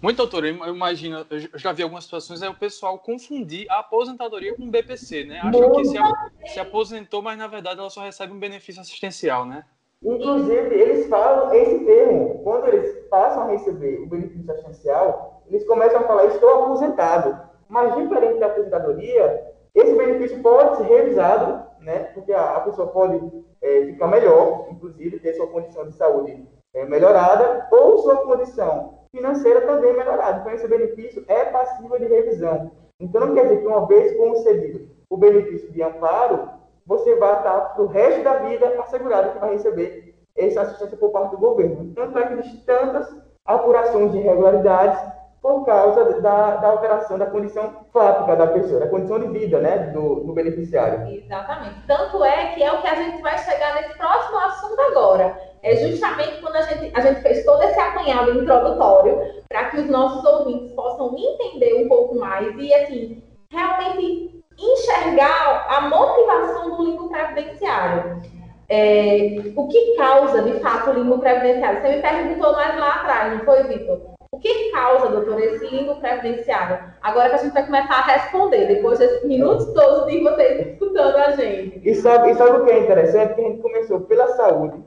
muito, 0.00 0.16
doutor, 0.16 0.44
eu 0.44 0.74
imagino, 0.74 1.26
eu 1.30 1.58
já 1.58 1.72
vi 1.72 1.82
algumas 1.82 2.04
situações, 2.04 2.42
é 2.42 2.48
o 2.48 2.54
pessoal 2.54 2.98
confundir 2.98 3.70
a 3.70 3.80
aposentadoria 3.80 4.54
com 4.56 4.64
o 4.64 4.70
BPC, 4.70 5.24
né? 5.24 5.40
Acha 5.40 5.70
que 5.70 5.84
se, 5.84 6.52
se 6.54 6.60
aposentou, 6.60 7.22
mas 7.22 7.38
na 7.38 7.46
verdade 7.46 7.78
ela 7.78 7.90
só 7.90 8.02
recebe 8.02 8.32
um 8.32 8.38
benefício 8.38 8.80
assistencial, 8.80 9.44
né? 9.44 9.64
Inclusive, 10.02 10.74
eles 10.74 11.08
falam 11.08 11.54
esse 11.54 11.84
termo, 11.84 12.40
quando 12.42 12.66
eles 12.66 13.06
passam 13.08 13.44
a 13.44 13.46
receber 13.52 14.00
o 14.00 14.06
benefício 14.06 14.50
assistencial, 14.50 15.44
eles 15.48 15.64
começam 15.64 16.00
a 16.00 16.04
falar, 16.04 16.24
estou 16.26 16.64
aposentado. 16.64 17.51
Mas, 17.72 17.96
diferente 17.96 18.38
da 18.38 18.48
aposentadoria, 18.48 19.50
esse 19.74 19.96
benefício 19.96 20.42
pode 20.42 20.76
ser 20.76 20.82
revisado, 20.82 21.64
né? 21.80 22.10
Porque 22.12 22.30
a, 22.30 22.60
pessoa 22.60 22.88
pode 22.88 23.18
é, 23.62 23.86
ficar 23.86 24.08
melhor, 24.08 24.66
inclusive 24.70 25.18
ter 25.18 25.32
sua 25.32 25.46
condição 25.46 25.86
de 25.86 25.94
saúde 25.94 26.46
é, 26.74 26.84
melhorada, 26.84 27.66
ou 27.72 27.96
sua 27.96 28.16
condição 28.18 28.98
financeira 29.10 29.62
também 29.62 29.96
melhorada. 29.96 30.40
Então, 30.40 30.52
esse 30.52 30.68
benefício 30.68 31.24
é 31.26 31.46
passível 31.46 31.98
de 31.98 32.04
revisão. 32.04 32.72
Então, 33.00 33.26
não 33.26 33.34
quer 33.34 33.44
dizer 33.44 33.62
que 33.62 33.66
uma 33.66 33.86
vez 33.86 34.14
concedido 34.18 34.90
o 35.08 35.16
benefício 35.16 35.72
de 35.72 35.82
amparo, 35.82 36.50
você 36.86 37.14
vai 37.14 37.38
estar 37.38 37.58
para 37.72 37.82
o 37.82 37.86
resto 37.86 38.22
da 38.22 38.34
vida 38.36 38.68
assegurado 38.82 39.32
que 39.32 39.38
vai 39.38 39.52
receber 39.52 40.14
essa 40.36 40.60
assistência 40.60 40.98
por 40.98 41.10
parte 41.10 41.30
do 41.30 41.38
governo. 41.38 41.90
Tanto 41.94 42.18
é 42.18 42.26
que 42.26 42.34
existem 42.34 42.60
tantas 42.66 43.16
apurações 43.46 44.12
de 44.12 44.18
irregularidades 44.18 45.21
por 45.42 45.66
causa 45.66 46.20
da, 46.20 46.56
da 46.56 46.68
alteração 46.68 47.18
da 47.18 47.26
condição 47.26 47.84
fática 47.92 48.36
da 48.36 48.46
pessoa, 48.46 48.78
da 48.78 48.88
condição 48.88 49.18
de 49.18 49.26
vida 49.26 49.58
né, 49.58 49.90
do, 49.92 50.20
do 50.20 50.32
beneficiário. 50.32 51.12
Exatamente. 51.12 51.74
Tanto 51.88 52.24
é 52.24 52.54
que 52.54 52.62
é 52.62 52.72
o 52.72 52.80
que 52.80 52.86
a 52.86 52.94
gente 52.94 53.20
vai 53.20 53.36
chegar 53.38 53.74
nesse 53.74 53.98
próximo 53.98 54.38
assunto 54.38 54.80
agora. 54.80 55.36
É 55.64 55.76
justamente 55.76 56.40
quando 56.40 56.56
a 56.56 56.62
gente, 56.62 56.92
a 56.94 57.00
gente 57.00 57.20
fez 57.22 57.44
todo 57.44 57.60
esse 57.64 57.78
apanhado 57.78 58.40
introdutório 58.40 59.42
para 59.48 59.64
que 59.70 59.78
os 59.78 59.90
nossos 59.90 60.24
ouvintes 60.24 60.72
possam 60.72 61.12
entender 61.18 61.74
um 61.84 61.88
pouco 61.88 62.14
mais 62.14 62.54
e, 62.56 62.72
assim, 62.74 63.22
realmente 63.50 64.44
enxergar 64.56 65.66
a 65.68 65.80
motivação 65.88 66.76
do 66.76 66.84
limbo 66.84 67.08
previdenciário. 67.08 68.22
É, 68.68 69.36
o 69.56 69.68
que 69.68 69.96
causa, 69.96 70.42
de 70.42 70.60
fato, 70.60 70.90
o 70.90 70.94
limbo 70.94 71.18
previdenciário? 71.18 71.80
Você 71.80 71.96
me 71.96 72.02
perguntou 72.02 72.52
mais 72.52 72.78
lá 72.78 72.94
atrás, 72.94 73.32
não 73.32 73.44
foi, 73.44 73.64
Vitor? 73.64 74.11
Que 74.40 74.70
causa, 74.70 75.08
doutor, 75.08 75.40
esse 75.40 75.66
limbo 75.66 75.96
previdenciário? 75.96 76.92
Agora 77.02 77.28
que 77.28 77.34
a 77.34 77.38
gente 77.38 77.52
vai 77.52 77.66
começar 77.66 77.94
a 77.94 78.06
responder, 78.14 78.66
depois 78.66 78.98
desses 78.98 79.24
minutos 79.24 79.72
todos 79.74 80.06
de 80.06 80.20
vocês 80.20 80.68
escutando 80.68 81.16
a 81.16 81.32
gente. 81.32 81.80
E 81.86 81.94
sabe, 81.94 82.30
e 82.30 82.34
sabe 82.34 82.58
o 82.58 82.64
que 82.64 82.70
é 82.70 82.80
interessante? 82.80 83.34
Que 83.34 83.40
a 83.42 83.44
gente 83.44 83.60
começou 83.60 84.00
pela 84.00 84.28
saúde, 84.28 84.82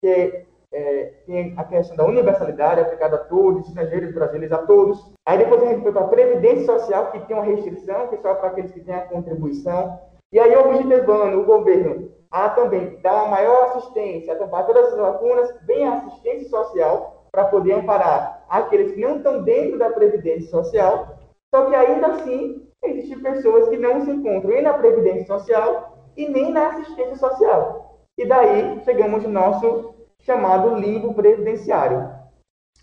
que 0.00 0.08
é, 0.08 0.44
é, 0.72 1.12
tem 1.26 1.54
a 1.56 1.64
questão 1.64 1.96
da 1.96 2.06
universalidade 2.06 2.80
aplicada 2.80 3.16
a 3.16 3.24
todos, 3.24 3.66
estrangeiros, 3.66 4.14
brasileiros, 4.14 4.52
a 4.52 4.62
todos. 4.62 5.12
Aí 5.26 5.38
depois 5.38 5.62
a 5.62 5.66
gente 5.66 5.82
foi 5.82 5.92
para 5.92 6.02
a 6.02 6.08
Previdência 6.08 6.78
Social, 6.78 7.10
que 7.10 7.18
tem 7.20 7.36
uma 7.36 7.44
restrição, 7.44 8.08
que 8.08 8.14
é 8.14 8.18
só 8.18 8.34
para 8.34 8.48
aqueles 8.48 8.70
que 8.70 8.80
têm 8.80 8.94
a 8.94 9.06
contribuição. 9.06 9.98
E 10.32 10.38
aí, 10.38 10.56
objetivando 10.56 11.40
o 11.40 11.44
governo 11.44 12.10
a 12.30 12.48
também 12.48 12.98
dar 13.00 13.14
uma 13.14 13.28
maior 13.28 13.66
assistência, 13.66 14.32
a 14.32 14.36
tampar 14.36 14.66
todas 14.66 14.92
as 14.92 14.98
lacunas, 14.98 15.54
bem 15.62 15.86
a 15.86 15.98
assistência 15.98 16.48
social, 16.48 17.13
para 17.34 17.46
poder 17.46 17.72
amparar 17.72 18.44
aqueles 18.48 18.92
que 18.92 19.00
não 19.00 19.16
estão 19.16 19.42
dentro 19.42 19.76
da 19.76 19.90
Previdência 19.90 20.48
Social, 20.48 21.18
só 21.52 21.66
que 21.66 21.74
ainda 21.74 22.06
assim 22.06 22.64
existem 22.84 23.18
pessoas 23.18 23.68
que 23.68 23.76
não 23.76 24.04
se 24.04 24.10
encontram 24.12 24.50
nem 24.50 24.62
na 24.62 24.74
Previdência 24.74 25.26
Social 25.26 25.98
e 26.16 26.28
nem 26.28 26.52
na 26.52 26.68
assistência 26.68 27.16
social. 27.16 27.98
E 28.16 28.24
daí 28.24 28.80
chegamos 28.84 29.24
no 29.24 29.30
nosso 29.30 29.94
chamado 30.20 30.76
limbo 30.76 31.12
previdenciário. 31.12 32.08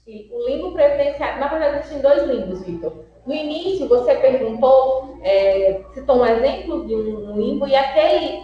E 0.06 0.30
o 0.34 0.46
limbo 0.46 0.74
previdenciário, 0.74 1.40
na 1.40 1.48
verdade, 1.48 1.78
existem 1.78 2.02
dois 2.02 2.24
limbos, 2.24 2.66
Vitor. 2.66 3.06
No 3.26 3.34
início, 3.34 3.88
você 3.88 4.16
perguntou, 4.16 5.18
é, 5.24 5.82
citou 5.94 6.18
um 6.18 6.26
exemplo 6.26 6.86
de 6.86 6.96
um 6.96 7.38
limbo, 7.38 7.68
e 7.68 7.76
aquele 7.76 8.42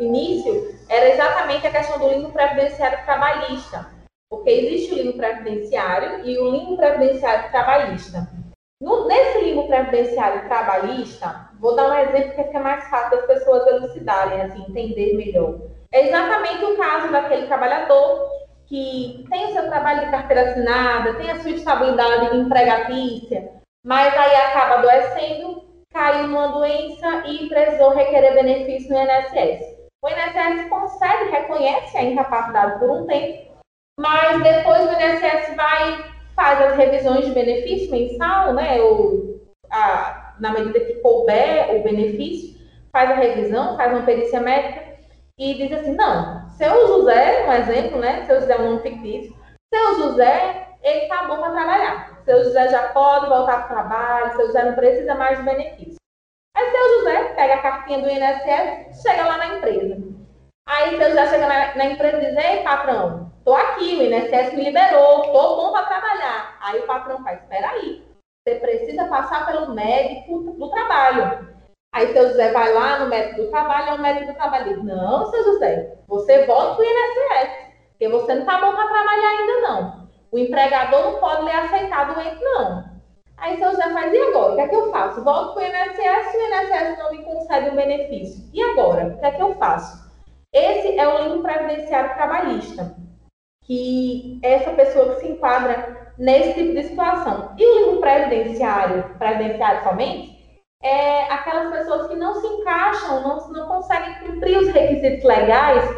início 0.00 0.74
era 0.88 1.10
exatamente 1.10 1.66
a 1.66 1.70
questão 1.70 1.98
do 1.98 2.08
limbo 2.08 2.32
previdenciário 2.32 3.04
trabalhista. 3.04 3.99
Porque 4.30 4.50
existe 4.50 4.94
o 4.94 4.96
limbo 4.96 5.18
previdenciário 5.18 6.24
e 6.24 6.38
o 6.38 6.50
limbo 6.52 6.76
previdenciário 6.76 7.50
trabalhista. 7.50 8.28
No, 8.80 9.06
nesse 9.08 9.40
limbo 9.40 9.66
previdenciário 9.66 10.48
trabalhista, 10.48 11.50
vou 11.58 11.74
dar 11.74 11.90
um 11.90 11.98
exemplo 11.98 12.36
que 12.36 12.44
fica 12.44 12.60
mais 12.60 12.88
fácil 12.88 13.18
das 13.18 13.26
pessoas 13.26 13.66
elucidarem, 13.66 14.40
assim, 14.40 14.64
entender 14.68 15.16
melhor. 15.16 15.58
É 15.92 16.06
exatamente 16.06 16.64
o 16.64 16.76
caso 16.76 17.10
daquele 17.10 17.48
trabalhador 17.48 18.30
que 18.66 19.26
tem 19.28 19.46
o 19.46 19.52
seu 19.52 19.68
trabalho 19.68 20.06
de 20.06 20.12
carteira 20.12 20.50
assinada, 20.50 21.14
tem 21.14 21.28
a 21.28 21.40
sua 21.40 21.50
estabilidade 21.50 22.36
empregatícia, 22.36 23.50
mas 23.84 24.16
aí 24.16 24.36
acaba 24.36 24.76
adoecendo, 24.76 25.64
caiu 25.92 26.28
numa 26.28 26.46
doença 26.46 27.26
e 27.26 27.48
precisou 27.48 27.90
requerer 27.90 28.34
benefício 28.34 28.90
no 28.90 28.96
INSS. 28.96 29.76
O 30.00 30.08
INSS 30.08 30.68
concede, 30.68 31.30
reconhece 31.30 31.98
a 31.98 32.04
incapacidade 32.04 32.78
por 32.78 32.90
um 32.90 33.06
tempo, 33.06 33.49
mas 34.00 34.42
depois 34.42 34.80
o 34.80 34.92
INSS 34.92 35.54
vai, 35.54 36.04
faz 36.34 36.58
as 36.62 36.76
revisões 36.76 37.26
de 37.26 37.32
benefício 37.32 37.90
mensal, 37.90 38.54
né, 38.54 38.80
ou 38.80 39.38
a, 39.70 40.36
na 40.40 40.52
medida 40.52 40.80
que 40.80 40.94
couber 41.02 41.76
o 41.76 41.82
benefício, 41.82 42.58
faz 42.90 43.10
a 43.10 43.14
revisão, 43.14 43.76
faz 43.76 43.92
uma 43.92 44.06
perícia 44.06 44.40
médica 44.40 44.82
e 45.38 45.52
diz 45.54 45.70
assim, 45.70 45.94
não, 45.94 46.48
seu 46.52 46.86
José, 46.86 47.46
um 47.46 47.52
exemplo, 47.52 47.98
né, 47.98 48.24
seu 48.24 48.40
José 48.40 48.54
é 48.54 48.60
um 48.60 48.80
fictício, 48.80 49.36
seu 49.72 49.94
José, 49.96 50.68
ele 50.82 51.06
tá 51.06 51.24
bom 51.24 51.36
para 51.36 51.52
trabalhar. 51.52 52.22
Seu 52.24 52.42
José 52.42 52.68
já 52.68 52.88
pode 52.88 53.28
voltar 53.28 53.66
para 53.66 53.66
o 53.66 53.68
trabalho, 53.68 54.32
seu 54.32 54.46
José 54.46 54.64
não 54.64 54.74
precisa 54.74 55.14
mais 55.14 55.38
de 55.38 55.44
benefício. 55.44 55.96
Aí 56.56 56.70
seu 56.70 56.98
José 56.98 57.34
pega 57.34 57.54
a 57.54 57.62
cartinha 57.62 57.98
do 58.00 58.08
INSS, 58.08 59.02
chega 59.02 59.26
lá 59.26 59.36
na 59.36 59.58
empresa. 59.58 59.98
Aí 60.66 60.96
seu 60.96 61.10
José 61.10 61.26
chega 61.28 61.46
na, 61.46 61.74
na 61.74 61.84
empresa 61.84 62.16
e 62.16 62.20
diz, 62.20 62.36
ei, 62.36 62.62
patrão, 62.62 63.29
tô 63.50 63.56
aqui, 63.56 63.96
o 63.96 64.02
INSS 64.04 64.54
me 64.54 64.62
liberou, 64.62 65.22
tô 65.22 65.56
bom 65.56 65.72
para 65.72 65.86
trabalhar. 65.86 66.56
Aí 66.60 66.78
o 66.78 66.86
patrão 66.86 67.20
faz, 67.24 67.40
espera 67.40 67.70
aí, 67.70 68.06
você 68.46 68.54
precisa 68.60 69.08
passar 69.08 69.44
pelo 69.44 69.74
médico 69.74 70.38
do 70.38 70.70
trabalho. 70.70 71.48
Aí 71.92 72.12
seu 72.12 72.28
José 72.28 72.52
vai 72.52 72.72
lá 72.72 73.00
no 73.00 73.08
médico 73.08 73.42
do 73.42 73.50
trabalho, 73.50 73.88
é 73.88 73.94
o 73.94 74.00
médico 74.00 74.26
do 74.26 74.36
trabalho 74.36 74.68
diz, 74.68 74.84
não, 74.84 75.26
seu 75.26 75.42
José, 75.42 75.96
você 76.06 76.46
volta 76.46 76.76
pro 76.76 76.84
INSS, 76.84 77.50
porque 77.88 78.08
você 78.08 78.34
não 78.36 78.46
tá 78.46 78.60
bom 78.60 78.72
para 78.72 78.86
trabalhar 78.86 79.28
ainda 79.30 79.60
não. 79.68 80.08
O 80.30 80.38
empregador 80.38 81.02
não 81.10 81.18
pode 81.18 81.44
lhe 81.44 81.50
aceitar 81.50 82.14
doente, 82.14 82.40
não. 82.40 82.84
Aí 83.36 83.58
seu 83.58 83.72
José 83.72 83.90
faz, 83.90 84.12
e 84.12 84.18
agora? 84.28 84.52
O 84.52 84.54
que 84.54 84.60
é 84.60 84.68
que 84.68 84.76
eu 84.76 84.92
faço? 84.92 85.24
Volto 85.24 85.54
para 85.54 85.64
o 85.64 85.66
INSS 85.66 86.34
o 86.34 86.38
INSS 86.38 86.98
não 87.00 87.10
me 87.10 87.24
concede 87.24 87.70
um 87.70 87.74
benefício. 87.74 88.48
E 88.52 88.62
agora? 88.62 89.08
O 89.08 89.18
que 89.18 89.26
é 89.26 89.30
que 89.32 89.42
eu 89.42 89.56
faço? 89.56 90.08
Esse 90.52 90.96
é 90.96 91.08
o 91.08 91.24
limbo 91.24 91.42
previdenciário 91.42 92.14
trabalhista, 92.14 92.94
que 93.70 94.40
essa 94.42 94.72
pessoa 94.72 95.14
que 95.14 95.20
se 95.20 95.28
enquadra 95.28 96.12
nesse 96.18 96.54
tipo 96.54 96.74
de 96.74 96.82
situação. 96.88 97.54
E 97.56 97.64
o 97.64 97.78
limbo 97.78 98.00
previdenciário, 98.00 99.04
previdenciário 99.16 99.84
somente, 99.84 100.60
é 100.82 101.32
aquelas 101.32 101.70
pessoas 101.70 102.08
que 102.08 102.16
não 102.16 102.34
se 102.34 102.48
encaixam, 102.48 103.22
não, 103.22 103.48
não 103.52 103.68
conseguem 103.68 104.14
cumprir 104.26 104.58
os 104.58 104.68
requisitos 104.70 105.22
legais 105.22 105.88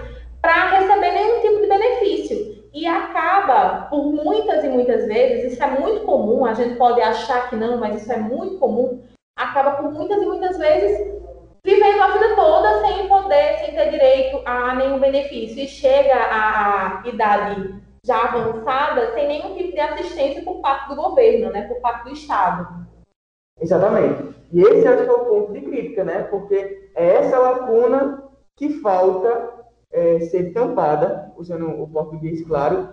para 0.42 0.80
receber 0.80 1.12
nenhum 1.12 1.40
tipo 1.40 1.62
de 1.62 1.68
benefício 1.68 2.62
e 2.74 2.86
acaba, 2.86 3.86
por 3.88 4.04
muitas 4.12 4.62
e 4.64 4.68
muitas 4.68 5.06
vezes, 5.06 5.54
isso 5.54 5.64
é 5.64 5.68
muito 5.68 6.04
comum, 6.04 6.44
a 6.44 6.52
gente 6.52 6.76
pode 6.76 7.00
achar 7.00 7.48
que 7.48 7.56
não, 7.56 7.78
mas 7.78 8.02
isso 8.02 8.12
é 8.12 8.18
muito 8.18 8.58
comum, 8.58 9.02
acaba 9.34 9.72
por 9.72 9.90
muitas 9.92 10.20
e 10.20 10.26
muitas 10.26 10.58
vezes 10.58 11.21
vivendo 11.64 12.02
a 12.02 12.12
vida 12.12 12.34
toda 12.34 12.80
sem 12.80 13.08
poder, 13.08 13.58
sem 13.58 13.74
ter 13.74 13.90
direito 13.90 14.42
a 14.44 14.74
nenhum 14.74 14.98
benefício 14.98 15.62
e 15.62 15.68
chega 15.68 16.14
à 16.14 17.02
idade 17.06 17.80
já 18.04 18.24
avançada 18.24 19.12
sem 19.14 19.28
nenhum 19.28 19.54
tipo 19.54 19.72
de 19.72 19.80
assistência 19.80 20.42
por 20.42 20.60
parte 20.60 20.88
do 20.88 20.96
governo, 20.96 21.52
né, 21.52 21.68
por 21.68 21.80
parte 21.80 22.04
do 22.04 22.12
Estado. 22.12 22.86
Exatamente. 23.60 24.34
E 24.52 24.60
esse 24.60 24.86
acho 24.86 25.04
que 25.04 25.08
é 25.08 25.12
o 25.12 25.24
ponto 25.24 25.52
de 25.52 25.60
crítica, 25.60 26.04
né? 26.04 26.22
Porque 26.24 26.90
é 26.94 27.16
essa 27.16 27.38
lacuna 27.38 28.28
que 28.56 28.80
falta 28.80 29.64
é, 29.90 30.20
ser 30.20 30.52
tampada, 30.52 31.32
usando 31.36 31.68
o 31.80 31.88
português 31.88 32.44
claro, 32.46 32.88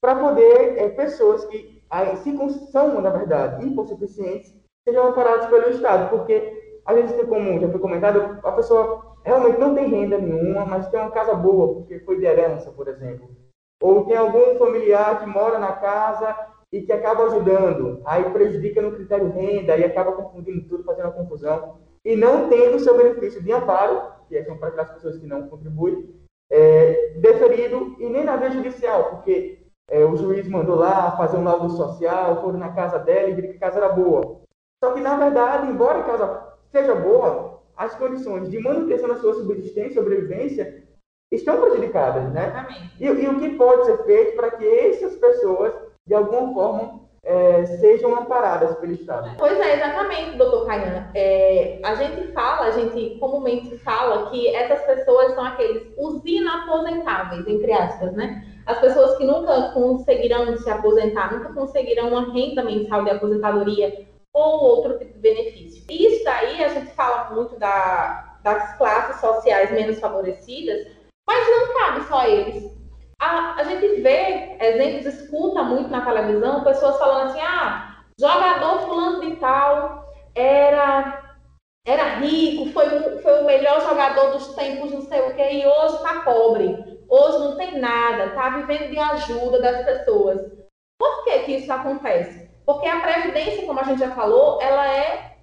para 0.00 0.16
poder 0.16 0.78
é, 0.78 0.88
pessoas 0.90 1.44
que 1.46 1.80
se 2.22 2.70
são, 2.70 3.00
na 3.00 3.10
verdade, 3.10 3.66
hipossuficientes, 3.66 4.54
sejam 4.86 5.08
amparadas 5.08 5.46
pelo 5.46 5.70
Estado, 5.70 6.10
porque 6.10 6.59
às 6.84 6.96
vezes 6.96 7.28
comum, 7.28 7.60
já 7.60 7.68
foi 7.68 7.80
comentado, 7.80 8.38
a 8.42 8.52
pessoa 8.52 9.16
realmente 9.24 9.58
não 9.58 9.74
tem 9.74 9.88
renda 9.88 10.18
nenhuma, 10.18 10.64
mas 10.64 10.88
tem 10.88 11.00
uma 11.00 11.10
casa 11.10 11.34
boa, 11.34 11.74
porque 11.74 12.00
foi 12.00 12.18
de 12.18 12.26
herança, 12.26 12.70
por 12.70 12.88
exemplo. 12.88 13.28
Ou 13.82 14.04
tem 14.04 14.16
algum 14.16 14.58
familiar 14.58 15.20
que 15.20 15.26
mora 15.26 15.58
na 15.58 15.72
casa 15.72 16.36
e 16.72 16.82
que 16.82 16.92
acaba 16.92 17.24
ajudando, 17.24 18.00
aí 18.04 18.24
prejudica 18.30 18.80
no 18.80 18.92
critério 18.92 19.30
renda 19.30 19.76
e 19.76 19.84
acaba 19.84 20.12
confundindo 20.12 20.68
tudo, 20.68 20.84
fazendo 20.84 21.12
confusão, 21.12 21.78
e 22.04 22.14
não 22.16 22.48
tendo 22.48 22.78
seu 22.78 22.96
benefício 22.96 23.42
de 23.42 23.52
amparo, 23.52 24.02
que 24.28 24.42
são 24.44 24.56
para 24.56 24.68
aquelas 24.68 24.92
pessoas 24.92 25.18
que 25.18 25.26
não 25.26 25.48
contribuem, 25.48 26.14
é, 26.50 27.14
deferido 27.16 27.96
e 27.98 28.08
nem 28.08 28.24
na 28.24 28.36
via 28.36 28.50
judicial, 28.50 29.10
porque 29.10 29.60
é, 29.88 30.04
o 30.04 30.16
juiz 30.16 30.48
mandou 30.48 30.76
lá 30.76 31.16
fazer 31.16 31.36
um 31.36 31.44
laudo 31.44 31.70
social, 31.70 32.40
foram 32.40 32.58
na 32.58 32.72
casa 32.72 32.98
dela 32.98 33.28
e 33.28 33.34
viram 33.34 33.50
que 33.50 33.56
a 33.56 33.60
casa 33.60 33.78
era 33.78 33.88
boa. 33.88 34.40
Só 34.82 34.92
que, 34.92 35.00
na 35.00 35.16
verdade, 35.16 35.70
embora 35.70 36.00
a 36.00 36.04
casa 36.04 36.49
seja 36.70 36.94
boa, 36.94 37.60
as 37.76 37.94
condições 37.94 38.50
de 38.50 38.58
manutenção 38.58 39.08
da 39.08 39.16
sua 39.16 39.34
subsistência 39.34 39.92
e 39.92 39.94
sobrevivência 39.94 40.84
estão 41.32 41.60
prejudicadas, 41.60 42.32
né? 42.32 42.66
E, 42.98 43.06
e, 43.06 43.28
o 43.28 43.38
que 43.38 43.50
pode 43.50 43.86
ser 43.86 44.04
feito 44.04 44.36
para 44.36 44.50
que 44.50 44.64
essas 44.66 45.16
pessoas, 45.16 45.72
de 46.06 46.14
alguma 46.14 46.52
forma, 46.52 47.00
é, 47.22 47.64
sejam 47.66 48.18
amparadas 48.18 48.76
pelo 48.78 48.92
Estado. 48.92 49.30
Pois 49.38 49.58
é, 49.58 49.76
exatamente, 49.76 50.36
doutor 50.36 50.66
Caiana. 50.66 51.10
É, 51.14 51.78
a 51.82 51.94
gente 51.94 52.32
fala, 52.32 52.66
a 52.66 52.70
gente 52.70 53.18
comumente 53.18 53.76
fala 53.78 54.30
que 54.30 54.48
essas 54.54 54.80
pessoas 54.82 55.34
são 55.34 55.44
aqueles 55.44 55.86
os 55.98 56.22
inaposentáveis, 56.24 57.46
entre 57.46 57.72
aspas, 57.72 58.12
né? 58.12 58.44
As 58.66 58.78
pessoas 58.78 59.16
que 59.16 59.24
nunca 59.24 59.72
conseguirão 59.72 60.56
se 60.56 60.70
aposentar, 60.70 61.32
nunca 61.32 61.52
conseguirão 61.52 62.08
uma 62.08 62.32
renda 62.32 62.62
mensal 62.62 63.04
de 63.04 63.10
aposentadoria 63.10 64.06
ou 64.34 64.62
outro 64.62 64.98
tipo 64.98 65.12
de 65.12 65.18
benefício. 65.18 65.84
Isso 65.90 66.24
daí 66.24 66.62
a 66.62 66.68
gente 66.68 66.92
fala 66.92 67.30
muito 67.34 67.58
da, 67.58 68.38
das 68.42 68.76
classes 68.76 69.20
sociais 69.20 69.70
menos 69.72 69.98
favorecidas, 69.98 70.86
mas 71.26 71.48
não 71.48 71.74
cabe 71.74 72.08
só 72.08 72.20
a 72.20 72.28
eles 72.28 72.80
a, 73.20 73.60
a 73.60 73.64
gente 73.64 74.00
vê 74.00 74.56
exemplos, 74.58 75.14
escuta 75.14 75.62
muito 75.62 75.90
na 75.90 76.04
televisão, 76.04 76.64
pessoas 76.64 76.98
falando 76.98 77.30
assim, 77.30 77.40
ah, 77.40 78.04
jogador 78.18 78.80
fulano 78.80 79.20
de 79.20 79.36
tal 79.36 80.10
era 80.34 81.26
era 81.86 82.16
rico, 82.16 82.70
foi, 82.72 82.88
foi 83.20 83.40
o 83.40 83.46
melhor 83.46 83.80
jogador 83.80 84.32
dos 84.32 84.54
tempos, 84.54 84.92
não 84.92 85.02
sei 85.02 85.20
o 85.20 85.34
quê, 85.34 85.50
e 85.50 85.66
hoje 85.66 85.96
está 85.96 86.20
pobre. 86.20 87.00
Hoje 87.08 87.38
não 87.38 87.56
tem 87.56 87.78
nada, 87.80 88.26
está 88.26 88.50
vivendo 88.50 88.90
de 88.90 88.98
ajuda 88.98 89.60
das 89.60 89.84
pessoas. 89.84 90.40
Por 90.98 91.24
que, 91.24 91.38
que 91.40 91.52
isso 91.56 91.72
acontece? 91.72 92.49
Porque 92.74 92.86
a 92.86 93.00
Previdência, 93.00 93.66
como 93.66 93.80
a 93.80 93.82
gente 93.82 93.98
já 93.98 94.12
falou, 94.12 94.62
ela 94.62 94.86
é 94.86 95.34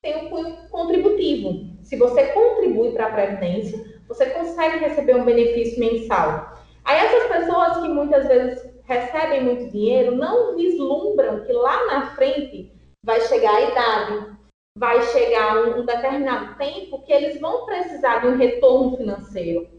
tem 0.00 0.16
um 0.16 0.30
cunho 0.30 0.56
contributivo. 0.70 1.76
Se 1.82 1.96
você 1.96 2.26
contribui 2.26 2.92
para 2.92 3.06
a 3.06 3.12
Previdência, 3.12 3.84
você 4.06 4.26
consegue 4.26 4.78
receber 4.78 5.16
um 5.16 5.24
benefício 5.24 5.80
mensal. 5.80 6.56
Aí 6.84 6.96
essas 6.98 7.24
pessoas 7.24 7.78
que 7.78 7.88
muitas 7.88 8.28
vezes 8.28 8.64
recebem 8.84 9.42
muito 9.42 9.72
dinheiro 9.72 10.14
não 10.14 10.54
vislumbram 10.54 11.44
que 11.44 11.52
lá 11.52 11.84
na 11.86 12.14
frente 12.14 12.72
vai 13.04 13.20
chegar 13.22 13.56
a 13.56 13.60
idade, 13.60 14.36
vai 14.78 15.02
chegar 15.02 15.56
um, 15.56 15.80
um 15.80 15.84
determinado 15.84 16.56
tempo 16.58 17.02
que 17.02 17.12
eles 17.12 17.40
vão 17.40 17.66
precisar 17.66 18.20
de 18.20 18.28
um 18.28 18.36
retorno 18.36 18.96
financeiro. 18.96 19.77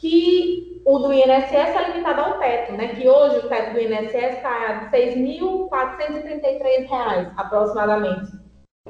Que 0.00 0.82
o 0.84 0.98
do 0.98 1.12
INSS 1.12 1.52
é 1.52 1.88
limitado 1.88 2.22
ao 2.22 2.38
teto, 2.38 2.72
né? 2.72 2.88
Que 2.88 3.08
hoje 3.08 3.38
o 3.38 3.48
teto 3.48 3.74
do 3.74 3.80
INSS 3.80 4.36
está 4.36 4.88
R$ 4.90 4.90
6.433 4.90 7.32
aproximadamente. 7.36 8.32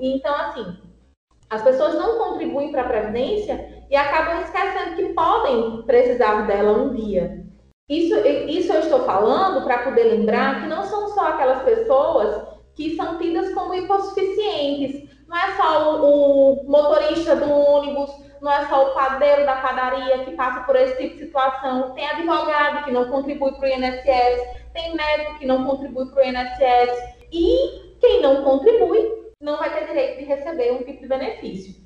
Então, 0.01 0.35
assim, 0.35 0.79
as 1.51 1.63
pessoas 1.63 1.95
não 1.95 2.17
contribuem 2.17 2.71
para 2.71 2.83
a 2.83 2.89
Previdência 2.89 3.85
e 3.91 3.97
acabam 3.97 4.41
esquecendo 4.41 4.95
que 4.95 5.13
podem 5.13 5.83
precisar 5.83 6.47
dela 6.47 6.79
um 6.79 6.95
dia. 6.95 7.45
Isso, 7.89 8.15
isso 8.49 8.73
eu 8.73 8.81
estou 8.81 9.01
falando 9.01 9.65
para 9.65 9.79
poder 9.79 10.05
lembrar 10.05 10.63
que 10.63 10.69
não 10.69 10.85
são 10.85 11.09
só 11.09 11.31
aquelas 11.31 11.65
pessoas 11.65 12.47
que 12.77 12.95
são 12.95 13.19
tidas 13.19 13.53
como 13.53 13.75
hipossuficientes. 13.75 15.11
Não 15.27 15.37
é 15.37 15.57
só 15.57 16.01
o, 16.01 16.53
o 16.53 16.71
motorista 16.71 17.35
do 17.35 17.51
ônibus, 17.51 18.11
não 18.41 18.53
é 18.53 18.67
só 18.67 18.91
o 18.91 18.95
padeiro 18.95 19.45
da 19.45 19.57
padaria 19.57 20.25
que 20.25 20.33
passa 20.33 20.61
por 20.65 20.77
esse 20.77 20.97
tipo 20.97 21.17
de 21.17 21.27
situação. 21.27 21.93
Tem 21.95 22.07
advogado 22.07 22.85
que 22.85 22.93
não 22.93 23.11
contribui 23.11 23.53
para 23.53 23.69
o 23.69 23.73
INSS, 23.73 24.73
tem 24.73 24.95
médico 24.95 25.39
que 25.39 25.47
não 25.47 25.65
contribui 25.65 26.07
para 26.07 26.23
o 26.23 26.27
INSS. 26.27 27.21
E 27.33 27.97
quem 28.01 28.23
não 28.23 28.43
contribui 28.43 29.33
não 29.41 29.59
vai 29.59 29.73
ter 29.73 29.87
direito 29.87 30.19
de 30.19 30.25
receber 30.25 30.73
um 30.73 30.83
tipo 30.83 31.03
de 31.03 31.09
benefício. 31.09 31.81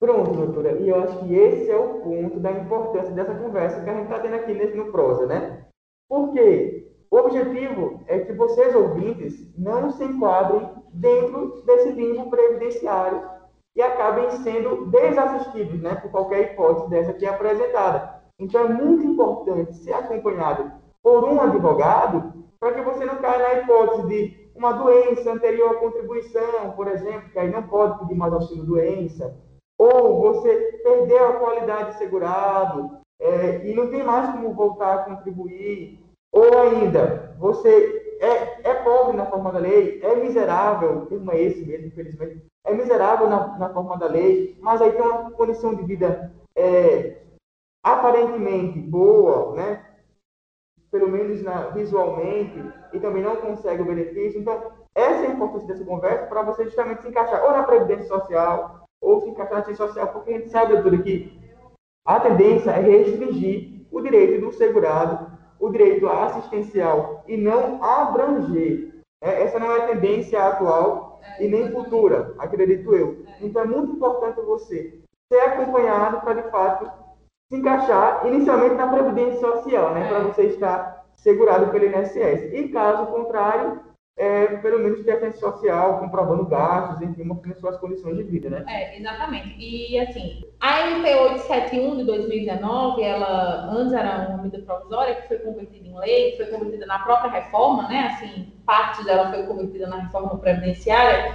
Pronto, 0.00 0.32
doutora. 0.32 0.78
E 0.80 0.88
eu 0.88 1.02
acho 1.02 1.18
que 1.20 1.34
esse 1.34 1.70
é 1.70 1.76
o 1.76 2.00
ponto 2.00 2.38
da 2.40 2.52
importância 2.52 3.12
dessa 3.12 3.34
conversa 3.34 3.82
que 3.82 3.90
a 3.90 3.94
gente 3.94 4.04
está 4.04 4.20
tendo 4.20 4.34
aqui 4.34 4.52
nesse, 4.52 4.76
no 4.76 4.92
Prosa, 4.92 5.26
né? 5.26 5.64
Porque 6.08 6.92
o 7.10 7.16
objetivo 7.16 8.04
é 8.06 8.18
que 8.18 8.32
vocês, 8.32 8.74
ouvintes, 8.74 9.34
não 9.56 9.90
se 9.90 10.04
enquadrem 10.04 10.68
dentro 10.92 11.62
desse 11.64 11.92
limbo 11.92 12.28
previdenciário 12.28 13.22
e 13.76 13.82
acabem 13.82 14.30
sendo 14.30 14.86
desassistidos, 14.86 15.80
né, 15.80 15.96
por 15.96 16.10
qualquer 16.10 16.52
hipótese 16.52 16.90
dessa 16.90 17.12
que 17.12 17.26
é 17.26 17.28
apresentada. 17.28 18.22
Então, 18.38 18.62
é 18.62 18.68
muito 18.68 19.04
importante 19.04 19.74
ser 19.76 19.92
acompanhado 19.92 20.72
por 21.02 21.24
um 21.24 21.40
advogado 21.40 22.32
para 22.58 22.72
que 22.72 22.82
você 22.82 23.04
não 23.04 23.16
caia 23.16 23.38
na 23.38 23.60
hipótese 23.60 24.08
de 24.08 24.50
uma 24.54 24.72
doença 24.72 25.32
anterior 25.32 25.72
à 25.72 25.74
contribuição, 25.74 26.70
por 26.76 26.88
exemplo, 26.88 27.30
que 27.30 27.38
aí 27.38 27.50
não 27.50 27.64
pode 27.64 27.98
pedir 27.98 28.14
mais 28.14 28.32
auxílio 28.32 28.64
doença, 28.64 29.36
ou 29.76 30.20
você 30.20 30.80
perdeu 30.82 31.28
a 31.28 31.32
qualidade 31.34 31.92
de 31.92 31.98
segurado 31.98 32.98
é, 33.20 33.66
e 33.66 33.74
não 33.74 33.90
tem 33.90 34.02
mais 34.02 34.30
como 34.30 34.54
voltar 34.54 34.94
a 34.94 35.04
contribuir, 35.04 36.00
ou 36.32 36.58
ainda 36.60 37.34
você 37.38 38.16
é, 38.20 38.70
é 38.70 38.74
pobre 38.74 39.16
na 39.16 39.26
forma 39.26 39.52
da 39.52 39.58
lei, 39.58 40.00
é 40.02 40.14
miserável, 40.16 40.98
o 40.98 41.06
termo 41.06 41.32
é 41.32 41.40
esse 41.40 41.64
mesmo, 41.64 41.88
infelizmente, 41.88 42.44
é 42.64 42.72
miserável 42.72 43.28
na, 43.28 43.58
na 43.58 43.68
forma 43.68 43.96
da 43.98 44.06
lei, 44.06 44.56
mas 44.60 44.80
aí 44.80 44.92
tem 44.92 45.02
uma 45.02 45.30
condição 45.32 45.74
de 45.74 45.82
vida 45.82 46.32
é, 46.56 47.18
aparentemente 47.82 48.78
boa, 48.78 49.54
né? 49.54 49.84
pelo 50.94 51.08
menos 51.08 51.42
na, 51.42 51.70
visualmente, 51.70 52.62
e 52.92 53.00
também 53.00 53.20
não 53.20 53.34
consegue 53.36 53.82
o 53.82 53.84
benefício. 53.84 54.40
Então, 54.40 54.70
essa 54.94 55.24
é 55.24 55.26
a 55.26 55.30
importância 55.30 55.66
dessa 55.66 55.84
conversa 55.84 56.26
para 56.26 56.42
você 56.42 56.64
justamente 56.64 57.02
se 57.02 57.08
encaixar 57.08 57.44
ou 57.44 57.50
na 57.50 57.64
Previdência 57.64 58.06
Social, 58.06 58.86
ou 59.02 59.20
se 59.20 59.28
encaixar 59.28 59.54
na 59.54 59.60
Assistência 59.60 59.86
Social, 59.88 60.12
porque 60.12 60.30
a 60.30 60.38
gente 60.38 60.50
sabe, 60.50 60.74
doutora, 60.74 60.98
que 60.98 61.36
a 62.06 62.20
tendência 62.20 62.70
é 62.70 62.80
restringir 62.80 63.86
o 63.90 64.00
direito 64.00 64.40
do 64.40 64.52
segurado, 64.52 65.32
o 65.58 65.68
direito 65.68 66.08
assistencial, 66.08 67.24
e 67.26 67.36
não 67.36 67.82
abranger. 67.82 68.94
É, 69.20 69.42
essa 69.42 69.58
não 69.58 69.72
é 69.72 69.82
a 69.82 69.86
tendência 69.88 70.46
atual 70.46 71.03
e 71.38 71.48
nem 71.48 71.70
futura, 71.70 72.34
acredito 72.38 72.94
eu. 72.94 73.24
Então, 73.40 73.62
é 73.62 73.66
muito 73.66 73.92
importante 73.92 74.40
você 74.42 75.00
ser 75.32 75.40
acompanhado 75.40 76.20
para, 76.20 76.42
de 76.42 76.50
fato, 76.50 76.90
se 77.48 77.56
encaixar 77.56 78.26
inicialmente 78.26 78.74
na 78.74 78.88
Previdência 78.88 79.40
Social, 79.40 79.94
né? 79.94 80.08
Para 80.08 80.18
é. 80.18 80.22
você 80.22 80.42
estar 80.44 81.04
segurado 81.16 81.70
pelo 81.70 81.84
INSS. 81.86 82.52
E 82.52 82.68
caso 82.68 83.06
contrário, 83.06 83.80
é, 84.16 84.46
pelo 84.58 84.78
menos 84.78 85.04
ter 85.04 85.12
assistência 85.12 85.40
social, 85.40 85.98
comprovando 85.98 86.46
gastos, 86.46 87.02
enfim, 87.02 87.24
mostrando 87.24 87.58
suas 87.58 87.76
condições 87.78 88.16
de 88.16 88.22
vida, 88.24 88.48
né? 88.50 88.64
É, 88.68 88.98
exatamente. 88.98 89.56
E, 89.58 89.98
assim, 89.98 90.44
a 90.60 90.90
MP 90.90 91.14
871 91.14 91.96
de 91.96 92.04
2019, 92.04 93.02
ela 93.02 93.70
antes 93.70 93.92
era 93.92 94.28
uma 94.28 94.42
medida 94.42 94.62
provisória 94.64 95.16
que 95.16 95.28
foi 95.28 95.38
convertida 95.38 95.88
em 95.88 95.98
lei, 95.98 96.36
foi 96.36 96.46
convertida 96.46 96.86
na 96.86 97.00
própria 97.00 97.30
reforma, 97.30 97.88
né? 97.88 98.12
Assim, 98.12 98.52
parte 98.64 99.04
dela 99.04 99.30
foi 99.30 99.42
convertida 99.44 99.86
na 99.88 100.02
reforma 100.02 100.38
previdenciária 100.38 101.34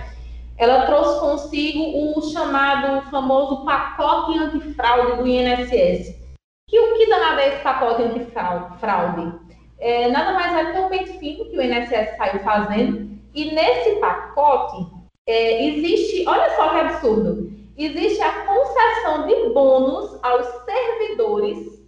ela 0.60 0.86
trouxe 0.86 1.22
consigo 1.22 2.18
o 2.18 2.22
chamado 2.34 3.10
famoso 3.10 3.64
pacote 3.64 4.38
antifraude 4.38 5.16
do 5.16 5.26
INSS. 5.26 6.20
Que 6.68 6.78
o 6.78 6.98
que 6.98 7.10
danado 7.10 7.40
é 7.40 7.48
esse 7.48 7.64
pacote 7.64 8.04
antifraude? 8.04 9.49
É, 9.80 10.10
nada 10.10 10.34
mais 10.34 10.54
é 10.54 10.66
do 10.66 10.74
que 10.74 10.80
um 10.80 10.90
pente 10.90 11.18
fino 11.20 11.50
que 11.50 11.58
o 11.58 11.62
INSS 11.62 12.18
saiu 12.18 12.44
fazendo. 12.44 13.18
E 13.34 13.46
nesse 13.52 13.96
pacote 14.00 14.86
é, 15.28 15.68
existe, 15.68 16.28
olha 16.28 16.56
só 16.56 16.70
que 16.70 16.78
absurdo, 16.78 17.52
existe 17.78 18.22
a 18.22 18.46
concessão 18.46 19.28
de 19.28 19.50
bônus 19.54 20.20
aos 20.24 20.46
servidores 20.66 21.80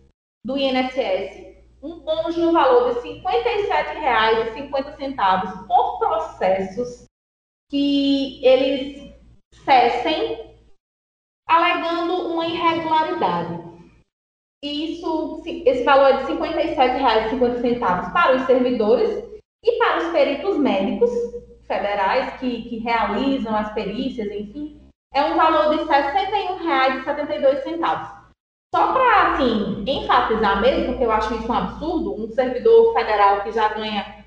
do 0.45 0.58
INSS, 0.58 1.51
um 1.82 1.99
bônus 1.99 2.38
no 2.38 2.54
valor 2.54 3.01
de 3.01 3.10
R$ 3.10 3.21
57,50 3.21 5.67
por 5.67 5.99
processos 5.99 7.06
que 7.69 8.45
eles 8.45 9.12
cessem 9.65 10.56
alegando 11.47 12.30
uma 12.30 12.45
irregularidade. 12.45 13.70
E 14.63 14.93
isso, 14.93 15.41
esse 15.45 15.84
valor 15.84 16.10
é 16.10 16.17
de 16.17 16.34
R$ 16.34 16.38
57,50 16.38 18.13
para 18.13 18.36
os 18.36 18.43
servidores 18.43 19.24
e 19.63 19.71
para 19.80 19.97
os 19.97 20.12
peritos 20.12 20.56
médicos 20.58 21.10
federais 21.63 22.39
que, 22.39 22.69
que 22.69 22.78
realizam 22.78 23.56
as 23.56 23.74
perícias, 23.74 24.32
enfim, 24.32 24.80
é 25.13 25.24
um 25.24 25.36
valor 25.36 25.76
de 25.76 25.84
R$ 25.84 25.86
61,72. 25.86 28.21
Só 28.74 28.93
para, 28.93 29.34
assim, 29.34 29.84
enfatizar 29.86 30.62
mesmo, 30.62 30.86
porque 30.86 31.04
eu 31.04 31.12
acho 31.12 31.34
isso 31.34 31.52
um 31.52 31.56
absurdo, 31.56 32.13
um 32.13 32.30
servidor 32.30 32.93
federal 32.93 33.41
que 33.41 33.52
já 33.52 33.67
ganha 33.69 34.24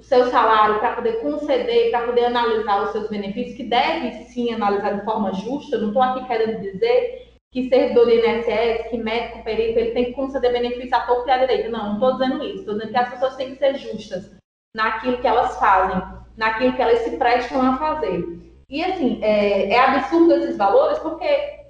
o 0.00 0.02
seu 0.02 0.28
salário 0.30 0.80
para 0.80 0.96
poder 0.96 1.20
conceder, 1.20 1.90
para 1.90 2.06
poder 2.06 2.24
analisar 2.24 2.82
os 2.82 2.90
seus 2.90 3.08
benefícios, 3.08 3.56
que 3.56 3.64
deve 3.64 4.10
sim 4.24 4.52
analisar 4.52 4.98
de 4.98 5.04
forma 5.04 5.32
justa. 5.34 5.78
Não 5.78 5.88
estou 5.88 6.02
aqui 6.02 6.26
querendo 6.26 6.60
dizer 6.60 7.33
que 7.54 7.68
servidor 7.68 8.06
do 8.06 8.10
INSS, 8.10 8.88
que 8.90 8.98
médico, 8.98 9.44
perito, 9.44 9.78
ele 9.78 9.92
tem 9.92 10.06
que 10.06 10.12
conceder 10.14 10.52
benefício 10.52 10.96
à 10.96 11.02
torta 11.02 11.28
e 11.28 11.32
à 11.32 11.38
direita. 11.38 11.68
Não, 11.68 11.84
não 11.84 11.94
estou 11.94 12.12
dizendo 12.14 12.44
isso. 12.44 12.58
Estou 12.58 12.74
dizendo 12.74 12.90
que 12.90 12.98
as 12.98 13.10
pessoas 13.10 13.36
têm 13.36 13.54
que 13.54 13.58
ser 13.58 13.76
justas 13.76 14.32
naquilo 14.74 15.18
que 15.18 15.28
elas 15.28 15.56
fazem, 15.56 16.02
naquilo 16.36 16.74
que 16.74 16.82
elas 16.82 16.98
se 16.98 17.16
prestam 17.16 17.62
a 17.62 17.78
fazer. 17.78 18.24
E 18.68 18.82
assim, 18.82 19.20
é, 19.22 19.72
é 19.72 19.78
absurdo 19.78 20.34
esses 20.34 20.56
valores 20.56 20.98
porque 20.98 21.60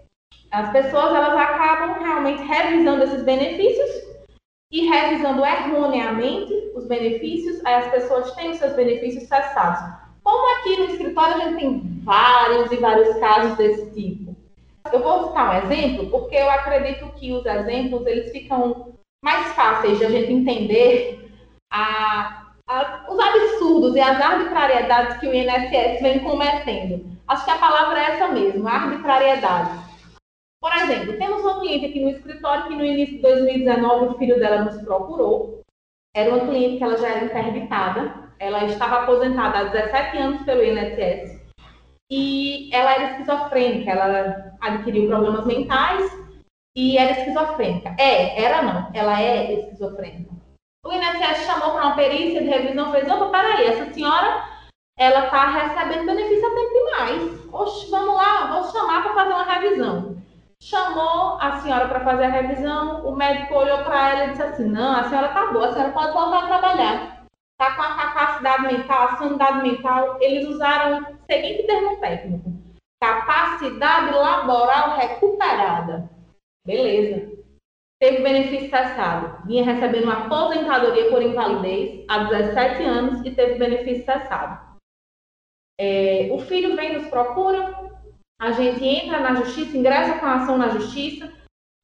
as 0.50 0.72
pessoas 0.72 1.14
elas 1.14 1.36
acabam 1.36 2.02
realmente 2.02 2.42
revisando 2.42 3.04
esses 3.04 3.22
benefícios 3.22 3.90
e 4.72 4.86
revisando 4.86 5.44
erroneamente 5.44 6.54
os 6.74 6.86
benefícios, 6.86 7.62
aí 7.66 7.74
as 7.74 7.90
pessoas 7.90 8.32
têm 8.32 8.52
os 8.52 8.56
seus 8.56 8.72
benefícios 8.72 9.28
cessados. 9.28 9.80
Como 10.22 10.56
aqui 10.56 10.78
no 10.78 10.84
escritório 10.86 11.34
a 11.34 11.38
gente 11.40 11.58
tem 11.58 12.00
vários 12.02 12.72
e 12.72 12.76
vários 12.76 13.18
casos 13.18 13.58
desse 13.58 13.90
tipo. 13.90 14.33
Eu 14.92 15.02
vou 15.02 15.28
citar 15.28 15.50
um 15.50 15.72
exemplo, 15.72 16.10
porque 16.10 16.36
eu 16.36 16.50
acredito 16.50 17.08
que 17.14 17.32
os 17.32 17.44
exemplos 17.46 18.06
eles 18.06 18.30
ficam 18.30 18.94
mais 19.24 19.52
fáceis 19.54 19.98
de 19.98 20.04
a 20.04 20.10
gente 20.10 20.32
entender 20.32 21.30
a, 21.72 22.52
a, 22.68 23.06
os 23.08 23.18
absurdos 23.18 23.96
e 23.96 24.00
as 24.00 24.20
arbitrariedades 24.20 25.18
que 25.18 25.26
o 25.26 25.34
INSS 25.34 26.02
vem 26.02 26.20
cometendo. 26.20 27.06
Acho 27.26 27.44
que 27.44 27.50
a 27.50 27.58
palavra 27.58 27.98
é 27.98 28.10
essa 28.10 28.28
mesmo, 28.28 28.68
arbitrariedade. 28.68 29.84
Por 30.60 30.72
exemplo, 30.76 31.18
temos 31.18 31.40
uma 31.42 31.60
cliente 31.60 31.86
aqui 31.86 32.00
no 32.00 32.10
escritório 32.10 32.68
que 32.68 32.74
no 32.74 32.84
início 32.84 33.16
de 33.16 33.22
2019 33.22 34.06
o 34.06 34.18
filho 34.18 34.38
dela 34.38 34.64
nos 34.64 34.82
procurou. 34.82 35.62
Era 36.14 36.30
uma 36.30 36.46
cliente 36.46 36.78
que 36.78 36.84
ela 36.84 36.96
já 36.96 37.08
era 37.08 37.24
interditada. 37.24 38.30
Ela 38.38 38.64
estava 38.64 39.02
aposentada 39.02 39.58
há 39.58 39.64
17 39.64 40.16
anos 40.18 40.42
pelo 40.42 40.62
INSS. 40.62 41.43
E 42.10 42.74
ela 42.74 42.92
era 42.92 43.10
esquizofrênica. 43.12 43.90
Ela 43.90 44.52
adquiriu 44.60 45.08
problemas 45.08 45.46
mentais 45.46 46.10
e 46.76 46.98
era 46.98 47.12
esquizofrênica. 47.12 47.94
É, 47.98 48.42
era 48.42 48.62
não. 48.62 48.90
Ela 48.92 49.20
é 49.20 49.52
esquizofrênica. 49.54 50.34
O 50.84 50.92
INSS 50.92 51.46
chamou 51.46 51.72
para 51.72 51.86
uma 51.86 51.96
perícia 51.96 52.42
de 52.42 52.48
revisão 52.48 52.92
fez, 52.92 53.10
opa, 53.10 53.30
peraí, 53.30 53.66
essa 53.66 53.90
senhora, 53.92 54.44
ela 54.98 55.24
está 55.24 55.46
recebendo 55.46 56.06
benefício 56.06 56.46
a 56.46 56.54
tempo 56.54 56.72
demais. 56.72 57.48
Oxe, 57.52 57.90
vamos 57.90 58.14
lá, 58.14 58.52
vou 58.52 58.70
chamar 58.70 59.02
para 59.02 59.14
fazer 59.14 59.32
uma 59.32 59.44
revisão. 59.44 60.16
chamou 60.60 61.38
a 61.40 61.60
senhora 61.60 61.88
para 61.88 62.04
fazer 62.04 62.24
a 62.24 62.28
revisão, 62.28 63.06
o 63.06 63.16
médico 63.16 63.54
olhou 63.54 63.78
para 63.84 64.10
ela 64.10 64.24
e 64.24 64.30
disse 64.30 64.42
assim, 64.42 64.68
não, 64.68 64.96
a 64.96 65.04
senhora 65.04 65.28
está 65.28 65.52
boa, 65.52 65.68
a 65.68 65.72
senhora 65.72 65.92
pode 65.92 66.12
voltar 66.12 66.44
a 66.44 66.46
trabalhar. 66.46 67.23
Está 67.54 67.76
com 67.76 67.82
a 67.82 67.94
capacidade 67.94 68.62
mental, 68.66 69.08
a 69.08 69.16
sanidade 69.16 69.62
mental, 69.62 70.18
eles 70.20 70.48
usaram 70.48 71.02
o 71.02 71.18
seguinte 71.30 71.62
termo 71.62 72.00
técnico, 72.00 72.52
capacidade 73.00 74.12
laboral 74.12 74.96
recuperada. 74.96 76.10
Beleza. 76.66 77.32
Teve 78.00 78.22
benefício 78.22 78.70
cessado. 78.70 79.46
Vinha 79.46 79.64
recebendo 79.64 80.04
uma 80.04 80.26
aposentadoria 80.26 81.08
por 81.10 81.22
invalidez 81.22 82.04
há 82.08 82.24
17 82.24 82.82
anos 82.82 83.24
e 83.24 83.30
teve 83.30 83.58
benefício 83.58 84.04
cessado. 84.04 84.74
É, 85.78 86.28
o 86.32 86.38
filho 86.40 86.74
vem 86.74 86.94
nos 86.94 87.08
procura, 87.08 87.90
a 88.40 88.50
gente 88.52 88.84
entra 88.84 89.20
na 89.20 89.34
justiça, 89.36 89.76
ingressa 89.76 90.18
com 90.18 90.26
a 90.26 90.42
ação 90.42 90.58
na 90.58 90.68
justiça, 90.68 91.32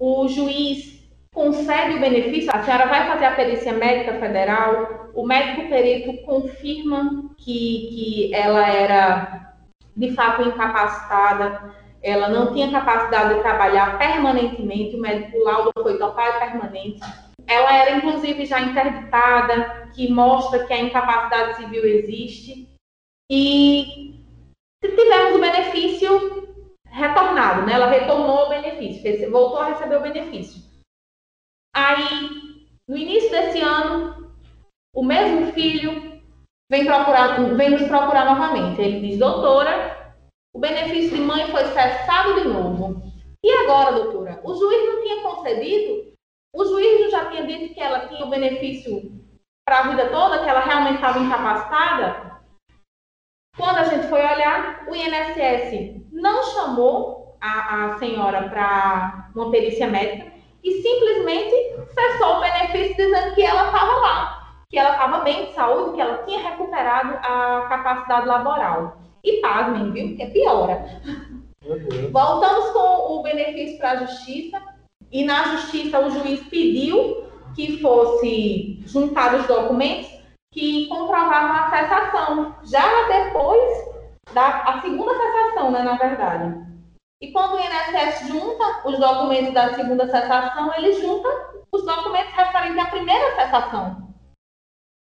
o 0.01 0.27
juiz 0.29 1.00
concede 1.33 1.97
o 1.97 2.01
benefício, 2.01 2.51
a 2.53 2.63
senhora 2.63 2.87
vai 2.87 3.07
fazer 3.07 3.27
a 3.27 3.35
perícia 3.35 3.73
médica 3.73 4.19
federal, 4.19 5.11
o 5.15 5.27
médico 5.27 5.69
perito 5.69 6.23
confirma 6.25 7.31
que, 7.37 7.89
que 7.91 8.35
ela 8.35 8.69
era 8.69 9.55
de 9.97 10.13
fato 10.13 10.43
incapacitada, 10.43 11.75
ela 12.03 12.29
não 12.29 12.53
tinha 12.53 12.71
capacidade 12.71 13.35
de 13.35 13.43
trabalhar 13.43 13.99
permanentemente, 13.99 14.97
o 14.97 15.01
médico 15.01 15.39
laudo 15.39 15.71
foi 15.83 15.99
total 15.99 16.29
e 16.29 16.39
permanente. 16.39 17.01
Ela 17.47 17.75
era, 17.75 17.97
inclusive, 17.97 18.47
já 18.47 18.61
interditada, 18.61 19.91
que 19.95 20.11
mostra 20.11 20.65
que 20.67 20.73
a 20.73 20.81
incapacidade 20.81 21.57
civil 21.57 21.85
existe. 21.85 22.69
E 23.31 24.15
tivemos 24.81 25.35
o 25.35 25.41
benefício 25.41 26.49
retornado, 26.87 27.67
né? 27.67 27.75
Ela 27.75 27.91
retornou 27.91 28.47
o 28.47 28.49
benefício, 28.49 29.31
voltou 29.31 29.61
a 29.61 29.69
receber 29.71 29.97
o 29.97 30.03
benefício. 30.03 30.70
Aí, 31.75 32.67
no 32.89 32.97
início 32.97 33.31
desse 33.31 33.61
ano, 33.61 34.35
o 34.95 35.05
mesmo 35.05 35.53
filho 35.53 36.21
vem, 36.71 36.85
procurar, 36.85 37.41
vem 37.55 37.71
nos 37.71 37.83
procurar 37.83 38.25
novamente. 38.25 38.81
Ele 38.81 39.01
diz, 39.09 39.19
doutora, 39.19 40.15
o 40.55 40.59
benefício 40.59 41.17
de 41.17 41.23
mãe 41.23 41.47
foi 41.51 41.65
cessado 41.67 42.35
de 42.35 42.49
novo. 42.49 43.01
E 43.43 43.51
agora, 43.51 43.93
doutora? 43.93 44.41
O 44.45 44.55
juiz 44.55 44.87
não 44.87 45.03
tinha 45.03 45.23
concedido? 45.23 46.13
O 46.55 46.65
juiz 46.65 47.11
já 47.11 47.31
tinha 47.31 47.47
dito 47.47 47.75
que 47.75 47.81
ela 47.81 48.09
tinha 48.09 48.25
o 48.25 48.31
benefício 48.31 49.21
para 49.65 49.79
a 49.79 49.89
vida 49.89 50.11
toda, 50.11 50.43
que 50.43 50.49
ela 50.49 50.61
realmente 50.61 50.97
estava 50.97 51.21
incapacitada? 51.21 52.41
Quando 53.57 53.79
a 53.79 53.85
gente 53.85 54.09
foi 54.09 54.21
olhar, 54.21 54.87
o 54.89 54.95
INSS 54.95 56.03
não 56.13 56.43
chamou 56.43 57.37
a, 57.41 57.85
a 57.85 57.99
senhora 57.99 58.49
para 58.49 59.31
uma 59.35 59.51
perícia 59.51 59.87
médica 59.87 60.30
e 60.63 60.83
simplesmente 60.83 61.77
cessou 61.95 62.37
o 62.37 62.41
benefício 62.41 62.97
dizendo 62.97 63.35
que 63.35 63.43
ela 63.43 63.67
estava 63.67 63.93
lá, 64.01 64.55
que 64.69 64.79
ela 64.79 64.93
estava 64.93 65.19
bem 65.21 65.47
de 65.47 65.53
saúde, 65.55 65.95
que 65.95 66.01
ela 66.01 66.23
tinha 66.25 66.51
recuperado 66.51 67.15
a 67.23 67.67
capacidade 67.69 68.27
laboral. 68.27 68.99
E 69.23 69.41
pasmem, 69.41 69.91
viu? 69.93 70.17
Que 70.17 70.27
piora. 70.27 71.01
Uhum. 71.65 72.11
Voltamos 72.11 72.71
com 72.71 73.19
o 73.19 73.23
benefício 73.23 73.79
para 73.79 73.91
a 73.91 74.07
justiça 74.07 74.61
e 75.13 75.25
na 75.25 75.57
justiça 75.57 75.99
o 75.99 76.11
juiz 76.11 76.41
pediu 76.49 77.25
que 77.55 77.79
fosse 77.81 78.81
juntar 78.87 79.35
os 79.35 79.47
documentos 79.47 80.09
que 80.53 80.87
comprovavam 80.89 81.57
a 81.57 81.71
cessação, 81.71 82.55
já 82.65 83.09
depois 83.09 83.91
da 84.33 84.49
a 84.63 84.81
segunda 84.81 85.13
cessação, 85.15 85.71
né, 85.71 85.83
na 85.83 85.97
verdade. 85.97 86.70
E 87.23 87.33
quando 87.33 87.55
o 87.55 87.61
INSS 87.61 88.29
junta 88.29 88.89
os 88.89 88.99
documentos 88.99 89.53
da 89.53 89.75
segunda 89.75 90.07
cessação, 90.07 90.73
ele 90.75 90.93
junta 90.93 91.29
os 91.71 91.85
documentos 91.85 92.33
referentes 92.33 92.79
à 92.79 92.87
primeira 92.87 93.35
cessação. 93.35 94.09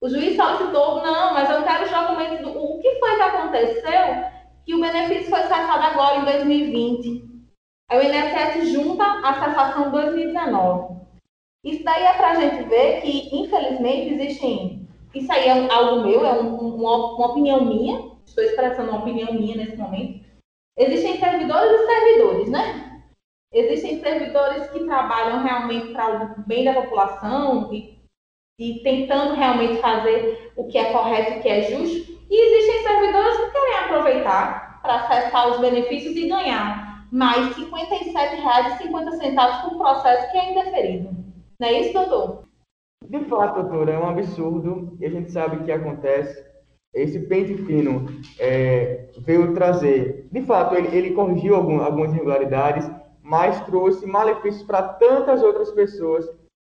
O 0.02 0.10
juiz 0.10 0.36
solicitou, 0.36 1.02
não, 1.02 1.34
mas 1.34 1.50
eu 1.50 1.64
quero 1.64 1.86
os 1.86 1.92
documentos 1.92 2.40
do 2.42 2.64
o 2.64 2.80
que 2.82 3.00
foi 3.00 3.16
que 3.16 3.22
aconteceu 3.22 4.34
que 4.66 4.76
o 4.76 4.82
benefício 4.82 5.30
foi 5.30 5.42
cessado 5.42 5.84
agora 5.84 6.18
em 6.18 6.26
2020. 6.26 7.24
Aí 7.90 8.00
o 8.00 8.04
INSS 8.04 8.72
junta 8.72 9.04
a 9.04 9.34
cessação 9.34 9.92
2019. 9.92 10.94
Isso 11.64 11.84
daí 11.84 12.04
é 12.04 12.14
para 12.14 12.32
a 12.32 12.36
gente 12.36 12.64
ver 12.70 13.02
que, 13.02 13.36
infelizmente, 13.36 14.14
existem 14.14 14.84
isso 15.14 15.32
aí 15.32 15.48
é 15.48 15.72
algo 15.72 16.02
meu, 16.02 16.26
é 16.26 16.34
um, 16.34 16.58
uma, 16.58 17.16
uma 17.16 17.28
opinião 17.28 17.64
minha, 17.64 18.12
estou 18.26 18.44
expressando 18.44 18.90
uma 18.90 19.02
opinião 19.02 19.32
minha 19.32 19.56
nesse 19.58 19.78
momento. 19.78 20.23
Existem 20.78 21.20
servidores 21.20 21.72
e 21.72 21.86
servidores, 21.86 22.50
né? 22.50 23.02
Existem 23.54 24.00
servidores 24.02 24.68
que 24.72 24.86
trabalham 24.86 25.44
realmente 25.44 25.94
para 25.94 26.36
o 26.38 26.42
bem 26.48 26.66
da 26.66 26.74
população 26.74 27.72
e, 27.72 28.00
e 28.60 28.82
tentando 28.82 29.36
realmente 29.36 29.80
fazer 29.80 30.52
o 30.56 30.68
que 30.68 30.78
é 30.78 30.92
correto 30.92 31.38
o 31.38 31.42
que 31.42 31.50
é 31.50 31.62
justo. 31.62 32.14
E 32.30 32.36
existem 32.36 32.82
servidores 32.82 33.38
que 33.38 33.52
querem 33.52 33.76
aproveitar 33.76 34.82
para 34.82 34.96
acessar 34.96 35.52
os 35.52 35.60
benefícios 35.60 36.16
e 36.16 36.28
ganhar 36.28 37.08
mais 37.12 37.56
R$ 37.56 37.66
57,50 37.66 39.62
por 39.62 39.78
processo 39.78 40.32
que 40.32 40.38
é 40.38 40.52
indeferido. 40.52 41.16
Não 41.60 41.68
é 41.68 41.80
isso, 41.80 41.94
doutor? 41.94 42.44
De 43.08 43.20
fato, 43.26 43.62
doutora, 43.62 43.94
é 43.94 44.00
um 44.00 44.10
absurdo 44.10 44.98
e 45.00 45.06
a 45.06 45.10
gente 45.10 45.32
sabe 45.32 45.64
que 45.64 45.72
acontece. 45.72 46.53
Esse 46.94 47.20
pente 47.22 47.56
fino 47.58 48.06
é, 48.40 49.10
veio 49.20 49.54
trazer, 49.54 50.28
de 50.32 50.42
fato, 50.42 50.76
ele, 50.76 50.96
ele 50.96 51.12
corrigiu 51.12 51.56
algum, 51.56 51.82
algumas 51.82 52.12
irregularidades, 52.12 52.90
mas 53.22 53.60
trouxe 53.66 54.06
malefícios 54.06 54.64
para 54.64 54.84
tantas 54.84 55.42
outras 55.42 55.72
pessoas 55.72 56.30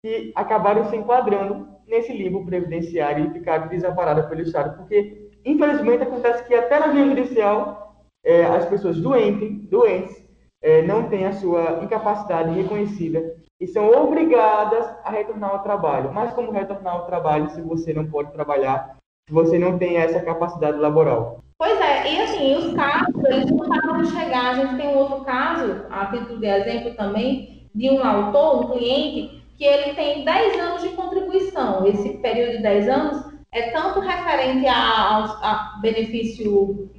que 0.02 0.32
acabaram 0.36 0.84
se 0.84 0.96
enquadrando 0.96 1.66
nesse 1.88 2.12
limbo 2.12 2.44
previdenciário 2.44 3.26
e 3.26 3.30
ficaram 3.30 3.68
desamparadas 3.68 4.26
pelo 4.26 4.42
Estado. 4.42 4.76
Porque, 4.76 5.30
infelizmente, 5.44 6.02
acontece 6.02 6.44
que 6.44 6.54
até 6.54 6.78
na 6.78 6.88
via 6.88 7.06
judicial, 7.06 7.96
é, 8.24 8.44
as 8.44 8.66
pessoas 8.66 9.00
doentes, 9.00 9.68
doentes 9.68 10.24
é, 10.62 10.82
não 10.82 11.08
têm 11.08 11.26
a 11.26 11.32
sua 11.32 11.80
incapacidade 11.82 12.54
reconhecida 12.54 13.36
e 13.60 13.66
são 13.66 13.90
obrigadas 13.90 14.84
a 15.04 15.10
retornar 15.10 15.50
ao 15.50 15.62
trabalho. 15.62 16.12
Mas 16.12 16.32
como 16.32 16.52
retornar 16.52 16.94
ao 16.94 17.06
trabalho 17.06 17.50
se 17.50 17.60
você 17.60 17.92
não 17.92 18.06
pode 18.06 18.32
trabalhar, 18.32 18.96
você 19.30 19.58
não 19.58 19.78
tem 19.78 19.96
essa 19.96 20.20
capacidade 20.20 20.78
laboral? 20.78 21.42
Pois 21.58 21.80
é, 21.80 22.12
e 22.12 22.20
assim, 22.20 22.56
os 22.56 22.74
casos, 22.74 23.24
eles 23.24 23.50
não 23.50 23.72
acabam 23.72 24.02
de 24.02 24.10
chegar. 24.10 24.50
A 24.50 24.54
gente 24.54 24.76
tem 24.76 24.88
um 24.88 24.98
outro 24.98 25.24
caso, 25.24 25.86
a 25.90 26.06
título 26.06 26.38
de 26.38 26.46
exemplo 26.46 26.94
também, 26.94 27.68
de 27.74 27.90
um 27.90 28.04
autor, 28.04 28.64
um 28.64 28.70
cliente, 28.72 29.42
que 29.56 29.64
ele 29.64 29.94
tem 29.94 30.24
10 30.24 30.58
anos 30.58 30.82
de 30.82 30.90
contribuição. 30.90 31.86
Esse 31.86 32.10
período 32.18 32.56
de 32.56 32.62
10 32.62 32.88
anos 32.88 33.24
é 33.52 33.70
tanto 33.70 34.00
referente 34.00 34.66
a, 34.66 34.74
a, 34.74 35.24
a 35.42 35.78
benefício 35.80 36.90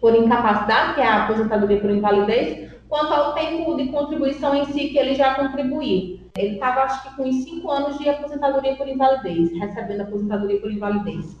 por 0.00 0.14
incapacidade, 0.14 0.94
que 0.94 1.00
é 1.00 1.06
a 1.06 1.24
aposentadoria 1.24 1.80
por 1.80 1.90
invalidez, 1.90 2.70
quanto 2.88 3.12
ao 3.12 3.34
tempo 3.34 3.76
de 3.76 3.88
contribuição 3.88 4.54
em 4.54 4.66
si 4.66 4.90
que 4.90 4.98
ele 4.98 5.14
já 5.14 5.34
contribuiu. 5.34 6.20
Ele 6.36 6.54
estava, 6.54 6.82
acho 6.82 7.02
que, 7.02 7.16
com 7.16 7.24
uns 7.24 7.44
5 7.44 7.70
anos 7.70 7.98
de 7.98 8.08
aposentadoria 8.08 8.76
por 8.76 8.88
invalidez, 8.88 9.50
recebendo 9.58 10.02
aposentadoria 10.02 10.60
por 10.60 10.70
invalidez. 10.70 11.36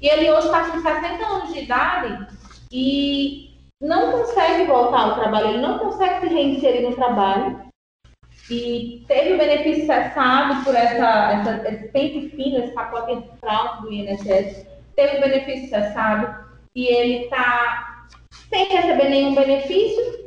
E 0.00 0.08
ele 0.08 0.30
hoje 0.30 0.46
está 0.46 0.70
com 0.70 0.80
60 0.80 1.26
anos 1.26 1.52
de 1.52 1.60
idade 1.60 2.26
e 2.72 3.50
não 3.80 4.12
consegue 4.12 4.64
voltar 4.64 5.00
ao 5.00 5.14
trabalho, 5.14 5.48
ele 5.48 5.58
não 5.58 5.78
consegue 5.78 6.20
se 6.20 6.34
reinserir 6.34 6.88
no 6.88 6.94
trabalho. 6.94 7.60
E 8.50 9.04
teve 9.06 9.34
o 9.34 9.38
benefício 9.38 9.86
cessado 9.86 10.64
por 10.64 10.74
essa, 10.74 11.32
essa, 11.32 11.68
esse 11.68 11.88
pente 11.88 12.30
fino, 12.30 12.58
esse 12.58 12.72
pacote 12.72 13.14
central 13.14 13.82
do 13.82 13.92
INSS, 13.92 14.66
teve 14.96 15.18
o 15.18 15.20
benefício 15.20 15.68
cessado 15.68 16.50
e 16.74 16.86
ele 16.86 17.24
está 17.24 18.06
sem 18.48 18.66
receber 18.68 19.08
nenhum 19.08 19.34
benefício 19.34 20.20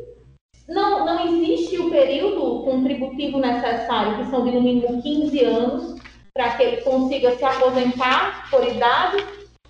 não, 0.68 1.06
não 1.06 1.28
existe 1.28 1.78
o 1.78 1.90
período 1.90 2.64
contributivo 2.64 3.38
necessário, 3.38 4.18
que 4.18 4.30
são 4.30 4.46
de 4.46 4.52
no 4.52 4.62
mínimo 4.62 5.02
15 5.02 5.44
anos, 5.44 6.02
para 6.34 6.52
que 6.52 6.64
ele 6.64 6.78
consiga 6.78 7.36
se 7.36 7.44
aposentar 7.44 8.50
por 8.50 8.66
idade. 8.66 9.24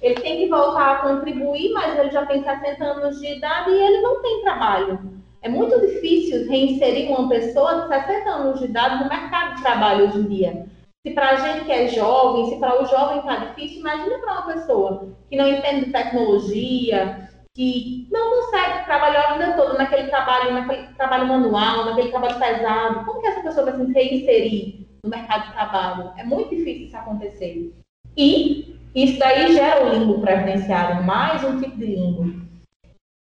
Ele 0.04 0.16
tem 0.16 0.38
que 0.38 0.50
voltar 0.50 0.92
a 0.92 0.96
contribuir, 0.98 1.72
mas 1.72 1.98
ele 1.98 2.12
já 2.12 2.26
tem 2.26 2.44
60 2.44 2.84
anos 2.84 3.22
de 3.22 3.38
idade 3.38 3.72
e 3.72 3.82
ele 3.82 4.02
não 4.02 4.22
tem 4.22 4.42
trabalho. 4.42 5.00
É 5.42 5.48
muito 5.48 5.80
difícil 5.80 6.46
reinserir 6.50 7.10
uma 7.10 7.30
pessoa 7.30 7.84
de 7.84 7.88
60 7.88 8.30
anos 8.30 8.60
de 8.60 8.66
idade 8.66 9.02
no 9.02 9.10
mercado 9.10 9.56
de 9.56 9.62
trabalho 9.62 10.06
hoje 10.06 10.20
em 10.20 10.28
dia. 10.28 10.66
Se 11.08 11.14
para 11.14 11.30
a 11.30 11.36
gente 11.36 11.64
que 11.64 11.72
é 11.72 11.88
jovem, 11.88 12.48
se 12.48 12.60
para 12.60 12.84
o 12.84 12.86
jovem 12.86 13.20
está 13.20 13.38
difícil, 13.38 13.80
imagina 13.80 14.20
para 14.20 14.34
uma 14.34 14.54
pessoa 14.54 15.16
que 15.30 15.38
não 15.38 15.48
entende 15.48 15.86
de 15.86 15.92
tecnologia, 15.94 17.30
que 17.56 18.08
não 18.12 18.30
consegue 18.30 18.84
trabalhar 18.84 19.22
a 19.22 19.34
vida 19.38 19.54
toda 19.54 19.78
naquele 19.78 20.10
trabalho, 20.10 20.54
naquele 20.54 20.88
trabalho 20.96 21.28
manual, 21.28 21.86
naquele 21.86 22.10
trabalho 22.10 22.40
pesado. 22.40 23.06
Como 23.06 23.22
que 23.22 23.28
essa 23.28 23.42
pessoa 23.42 23.72
vai 23.72 23.86
se 23.86 23.94
reinserir 23.94 24.86
no 25.02 25.10
mercado 25.10 25.48
de 25.48 25.54
trabalho? 25.54 26.12
É 26.18 26.26
muito 26.26 26.50
difícil 26.50 26.88
isso 26.88 26.98
acontecer. 26.98 27.74
E 28.18 28.73
isso 28.96 29.18
daí 29.18 29.54
gera 29.54 29.86
o 29.86 29.90
limbo 29.90 30.22
previdenciário, 30.22 31.04
mais 31.04 31.44
um 31.44 31.60
tipo 31.60 31.78
de 31.78 31.86
limbo. 31.86 32.44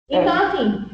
Então, 0.09 0.35
é. 0.35 0.45
assim, 0.47 0.89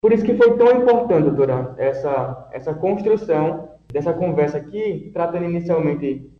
Por 0.00 0.12
isso 0.12 0.24
que 0.24 0.36
foi 0.36 0.56
tão 0.56 0.82
importante, 0.82 1.24
doutora, 1.24 1.74
essa, 1.76 2.48
essa 2.52 2.72
construção 2.74 3.68
dessa 3.92 4.14
conversa 4.14 4.58
aqui, 4.58 5.10
tratando 5.12 5.44
inicialmente 5.44 6.30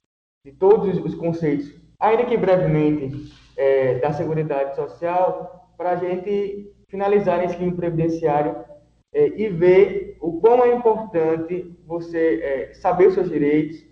de 0.45 0.53
todos 0.53 0.99
os 0.99 1.15
conceitos, 1.15 1.73
ainda 2.01 2.25
que 2.25 2.37
brevemente, 2.37 3.33
é, 3.57 3.99
da 3.99 4.13
Seguridade 4.13 4.75
Social, 4.77 5.71
para 5.77 5.91
a 5.91 5.97
gente 5.97 6.73
finalizar 6.89 7.39
nesse 7.39 7.57
livro 7.59 7.77
previdenciário 7.77 8.57
é, 9.15 9.29
e 9.29 9.49
ver 9.49 10.17
o 10.21 10.41
quão 10.41 10.65
é 10.65 10.75
importante 10.75 11.71
você 11.87 12.41
é, 12.43 12.75
saber 12.75 13.09
os 13.09 13.15
seus 13.15 13.29
direitos, 13.29 13.85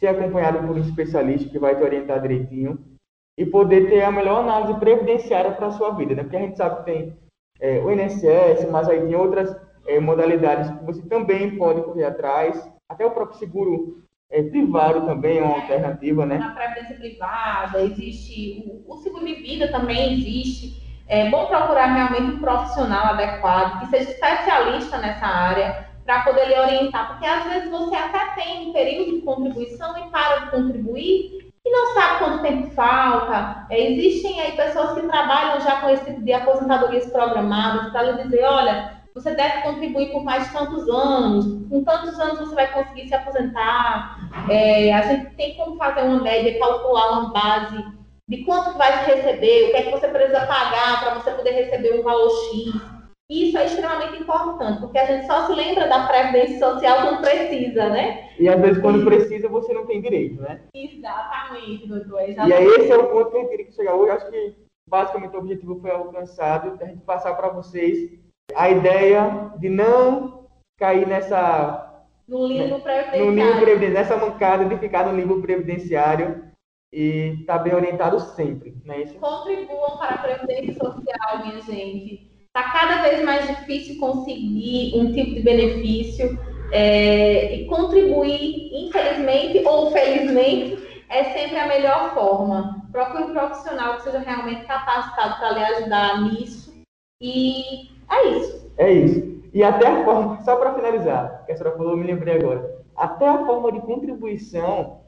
ser 0.00 0.08
acompanhado 0.08 0.66
por 0.66 0.76
um 0.76 0.80
especialista 0.80 1.48
que 1.48 1.58
vai 1.58 1.76
te 1.76 1.82
orientar 1.82 2.20
direitinho 2.20 2.95
e 3.38 3.44
poder 3.44 3.88
ter 3.88 4.02
a 4.02 4.10
melhor 4.10 4.40
análise 4.40 4.78
previdenciária 4.78 5.52
para 5.52 5.66
a 5.66 5.72
sua 5.72 5.90
vida, 5.90 6.14
né? 6.14 6.22
Porque 6.22 6.36
a 6.36 6.40
gente 6.40 6.56
sabe 6.56 6.76
que 6.76 6.84
tem 6.84 7.16
é, 7.60 7.78
o 7.80 7.90
INSS, 7.90 8.70
mas 8.70 8.88
aí 8.88 9.00
tem 9.00 9.14
outras 9.14 9.54
é, 9.86 10.00
modalidades 10.00 10.70
que 10.70 10.84
você 10.84 11.02
também 11.02 11.56
pode 11.56 11.82
correr 11.82 12.04
atrás, 12.04 12.68
até 12.88 13.04
o 13.04 13.10
próprio 13.10 13.38
seguro 13.38 14.02
é, 14.30 14.42
privado 14.42 15.06
também 15.06 15.38
é 15.38 15.42
uma 15.42 15.56
alternativa, 15.56 16.26
né? 16.26 16.38
Na 16.38 16.50
previdência 16.50 16.96
privada, 16.96 17.82
existe 17.82 18.64
o, 18.66 18.94
o, 18.94 18.96
seguro 18.98 19.24
de 19.24 19.34
vida 19.34 19.68
também 19.68 20.14
existe. 20.14 20.82
É 21.08 21.30
bom 21.30 21.46
procurar 21.46 21.94
realmente 21.94 22.36
um 22.36 22.40
profissional 22.40 23.14
adequado, 23.14 23.80
que 23.80 23.86
seja 23.86 24.10
especialista 24.10 24.98
nessa 24.98 25.26
área, 25.26 25.86
para 26.04 26.22
poder 26.22 26.48
lhe 26.48 26.58
orientar, 26.58 27.08
porque 27.08 27.26
às 27.26 27.44
vezes 27.44 27.70
você 27.70 27.94
até 27.94 28.34
tem 28.34 28.68
um 28.68 28.72
período 28.72 29.12
de 29.12 29.20
contribuição 29.22 29.96
e 29.98 30.10
para 30.10 30.38
de 30.38 30.50
contribuir 30.50 31.35
e 31.66 31.70
não 31.70 31.94
sabe 31.94 32.18
quanto 32.20 32.42
tempo 32.42 32.70
falta. 32.70 33.66
É, 33.68 33.90
existem 33.90 34.40
aí 34.40 34.52
pessoas 34.52 34.92
que 34.92 35.06
trabalham 35.08 35.60
já 35.60 35.80
com 35.80 35.90
esse 35.90 36.04
tipo 36.04 36.22
de 36.22 36.32
aposentadorias 36.32 37.10
programadas 37.10 37.90
para 37.90 38.02
lhe 38.02 38.22
dizer, 38.22 38.44
olha, 38.44 38.92
você 39.12 39.34
deve 39.34 39.62
contribuir 39.62 40.12
por 40.12 40.22
mais 40.22 40.52
tantos 40.52 40.88
anos, 40.88 41.44
com 41.68 41.82
tantos 41.82 42.20
anos 42.20 42.38
você 42.38 42.54
vai 42.54 42.72
conseguir 42.72 43.08
se 43.08 43.14
aposentar. 43.16 44.16
É, 44.48 44.94
a 44.94 45.02
gente 45.02 45.34
tem 45.34 45.56
como 45.56 45.76
fazer 45.76 46.02
uma 46.02 46.22
média, 46.22 46.56
calcular 46.56 47.10
uma 47.10 47.32
base 47.32 47.84
de 48.28 48.44
quanto 48.44 48.78
vai 48.78 49.04
receber, 49.04 49.64
o 49.64 49.70
que 49.70 49.76
é 49.76 49.82
que 49.82 49.90
você 49.90 50.06
precisa 50.06 50.46
pagar 50.46 51.00
para 51.00 51.14
você 51.14 51.32
poder 51.32 51.50
receber 51.50 51.98
um 51.98 52.04
valor 52.04 52.30
X. 52.52 52.95
Isso 53.28 53.58
é 53.58 53.66
extremamente 53.66 54.22
importante, 54.22 54.80
porque 54.80 54.98
a 54.98 55.04
gente 55.04 55.26
só 55.26 55.46
se 55.46 55.52
lembra 55.52 55.88
da 55.88 56.06
previdência 56.06 56.60
social 56.60 57.02
quando 57.02 57.22
precisa, 57.22 57.88
né? 57.88 58.30
E 58.38 58.48
às 58.48 58.60
vezes 58.60 58.80
quando 58.80 59.04
precisa 59.04 59.48
você 59.48 59.74
não 59.74 59.84
tem 59.84 60.00
direito, 60.00 60.40
né? 60.40 60.62
Exatamente, 60.72 61.88
doutor. 61.88 62.20
Exatamente. 62.20 62.50
E 62.50 62.54
aí 62.54 62.66
esse 62.66 62.92
é 62.92 62.96
o 62.96 63.08
ponto 63.08 63.30
que 63.30 63.38
gente 63.40 63.50
queria 63.50 63.72
chegar 63.72 63.94
hoje. 63.94 64.12
Acho 64.12 64.30
que 64.30 64.54
basicamente 64.88 65.34
o 65.34 65.40
objetivo 65.40 65.80
foi 65.80 65.90
alcançado, 65.90 66.78
a 66.80 66.86
gente 66.86 67.02
passar 67.02 67.34
para 67.34 67.48
vocês 67.48 68.16
a 68.54 68.70
ideia 68.70 69.52
de 69.58 69.68
não 69.68 70.46
cair 70.78 71.04
nessa 71.06 72.04
no 72.28 72.46
limbo 72.46 72.80
previdenciário, 72.80 73.26
no 73.26 73.30
limbo 73.32 73.60
previdenciário 73.60 73.94
nessa 73.94 74.16
mancada 74.16 74.64
de 74.64 74.76
ficar 74.78 75.06
no 75.06 75.18
limbo 75.18 75.42
previdenciário 75.42 76.44
e 76.92 77.38
estar 77.40 77.58
tá 77.58 77.64
bem 77.64 77.74
orientado 77.74 78.20
sempre, 78.20 78.76
é 78.88 79.02
isso? 79.02 79.18
Contribuam 79.18 79.98
para 79.98 80.14
a 80.14 80.18
previdência 80.18 80.74
social, 80.74 81.44
minha 81.44 81.60
gente 81.60 82.35
Está 82.56 82.70
cada 82.70 83.02
vez 83.02 83.22
mais 83.22 83.46
difícil 83.46 84.00
conseguir 84.00 84.98
um 84.98 85.12
tipo 85.12 85.34
de 85.34 85.42
benefício 85.42 86.38
é, 86.72 87.54
e 87.54 87.66
contribuir, 87.66 88.70
infelizmente 88.72 89.62
ou 89.66 89.90
felizmente, 89.90 91.04
é 91.10 91.24
sempre 91.24 91.58
a 91.58 91.66
melhor 91.66 92.14
forma. 92.14 92.82
Procure 92.90 93.24
um 93.24 93.32
profissional 93.34 93.96
que 93.96 94.04
seja 94.04 94.20
realmente 94.20 94.64
capacitado 94.64 95.38
para 95.38 95.50
lhe 95.50 95.64
ajudar 95.64 96.22
nisso. 96.22 96.72
E 97.20 97.90
é 98.10 98.28
isso. 98.28 98.72
É 98.78 98.90
isso. 98.90 99.42
E 99.52 99.62
até 99.62 99.86
a 99.86 100.02
forma, 100.02 100.40
só 100.40 100.56
para 100.56 100.72
finalizar, 100.72 101.44
que 101.44 101.52
a 101.52 101.56
senhora 101.58 101.76
falou, 101.76 101.92
eu 101.92 101.98
me 101.98 102.06
lembrei 102.06 102.36
agora. 102.36 102.74
Até 102.96 103.28
a 103.28 103.44
forma 103.44 103.70
de 103.70 103.82
contribuição 103.82 105.02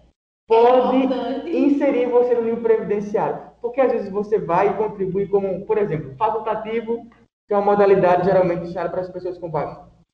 pode 0.47 1.15
é 1.15 1.49
inserir 1.49 2.11
você 2.11 2.35
no 2.35 2.43
livro 2.43 2.61
previdenciário. 2.61 3.49
Porque 3.63 3.81
às 3.81 3.91
vezes 3.91 4.11
você 4.11 4.39
vai 4.39 4.69
e 4.69 4.75
contribui 4.75 5.27
como, 5.29 5.65
por 5.65 5.79
exemplo, 5.79 6.15
facultativo 6.19 7.07
que 7.49 7.55
é 7.55 7.57
uma 7.57 7.73
modalidade 7.73 8.27
geralmente 8.27 8.61
destinada 8.61 8.91
para 8.91 9.01
as 9.01 9.09
pessoas 9.09 9.39
com 9.39 9.51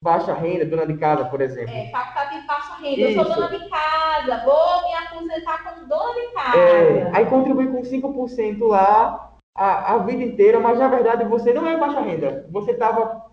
baixa 0.00 0.32
renda, 0.32 0.64
dona 0.64 0.86
de 0.86 0.96
casa, 0.96 1.24
por 1.24 1.40
exemplo. 1.40 1.74
É, 1.74 1.90
facultativo 1.90 2.46
baixa 2.46 2.74
renda. 2.76 3.00
Isso. 3.00 3.18
Eu 3.18 3.24
sou 3.24 3.34
dona 3.34 3.48
de 3.48 3.68
casa, 3.68 4.44
vou 4.44 4.82
me 4.82 4.94
aposentar 4.94 5.64
como 5.64 5.88
dona 5.88 6.14
de 6.14 6.32
casa. 6.32 6.58
É, 6.58 7.10
aí 7.12 7.26
contribui 7.26 7.66
com 7.66 7.82
5% 7.82 8.66
lá 8.68 9.32
a, 9.56 9.94
a 9.94 9.98
vida 9.98 10.22
inteira, 10.22 10.60
mas 10.60 10.78
na 10.78 10.86
verdade 10.86 11.24
você 11.24 11.52
não 11.52 11.66
é 11.66 11.76
baixa 11.76 12.00
renda. 12.00 12.46
Você 12.52 12.70
estava 12.70 13.24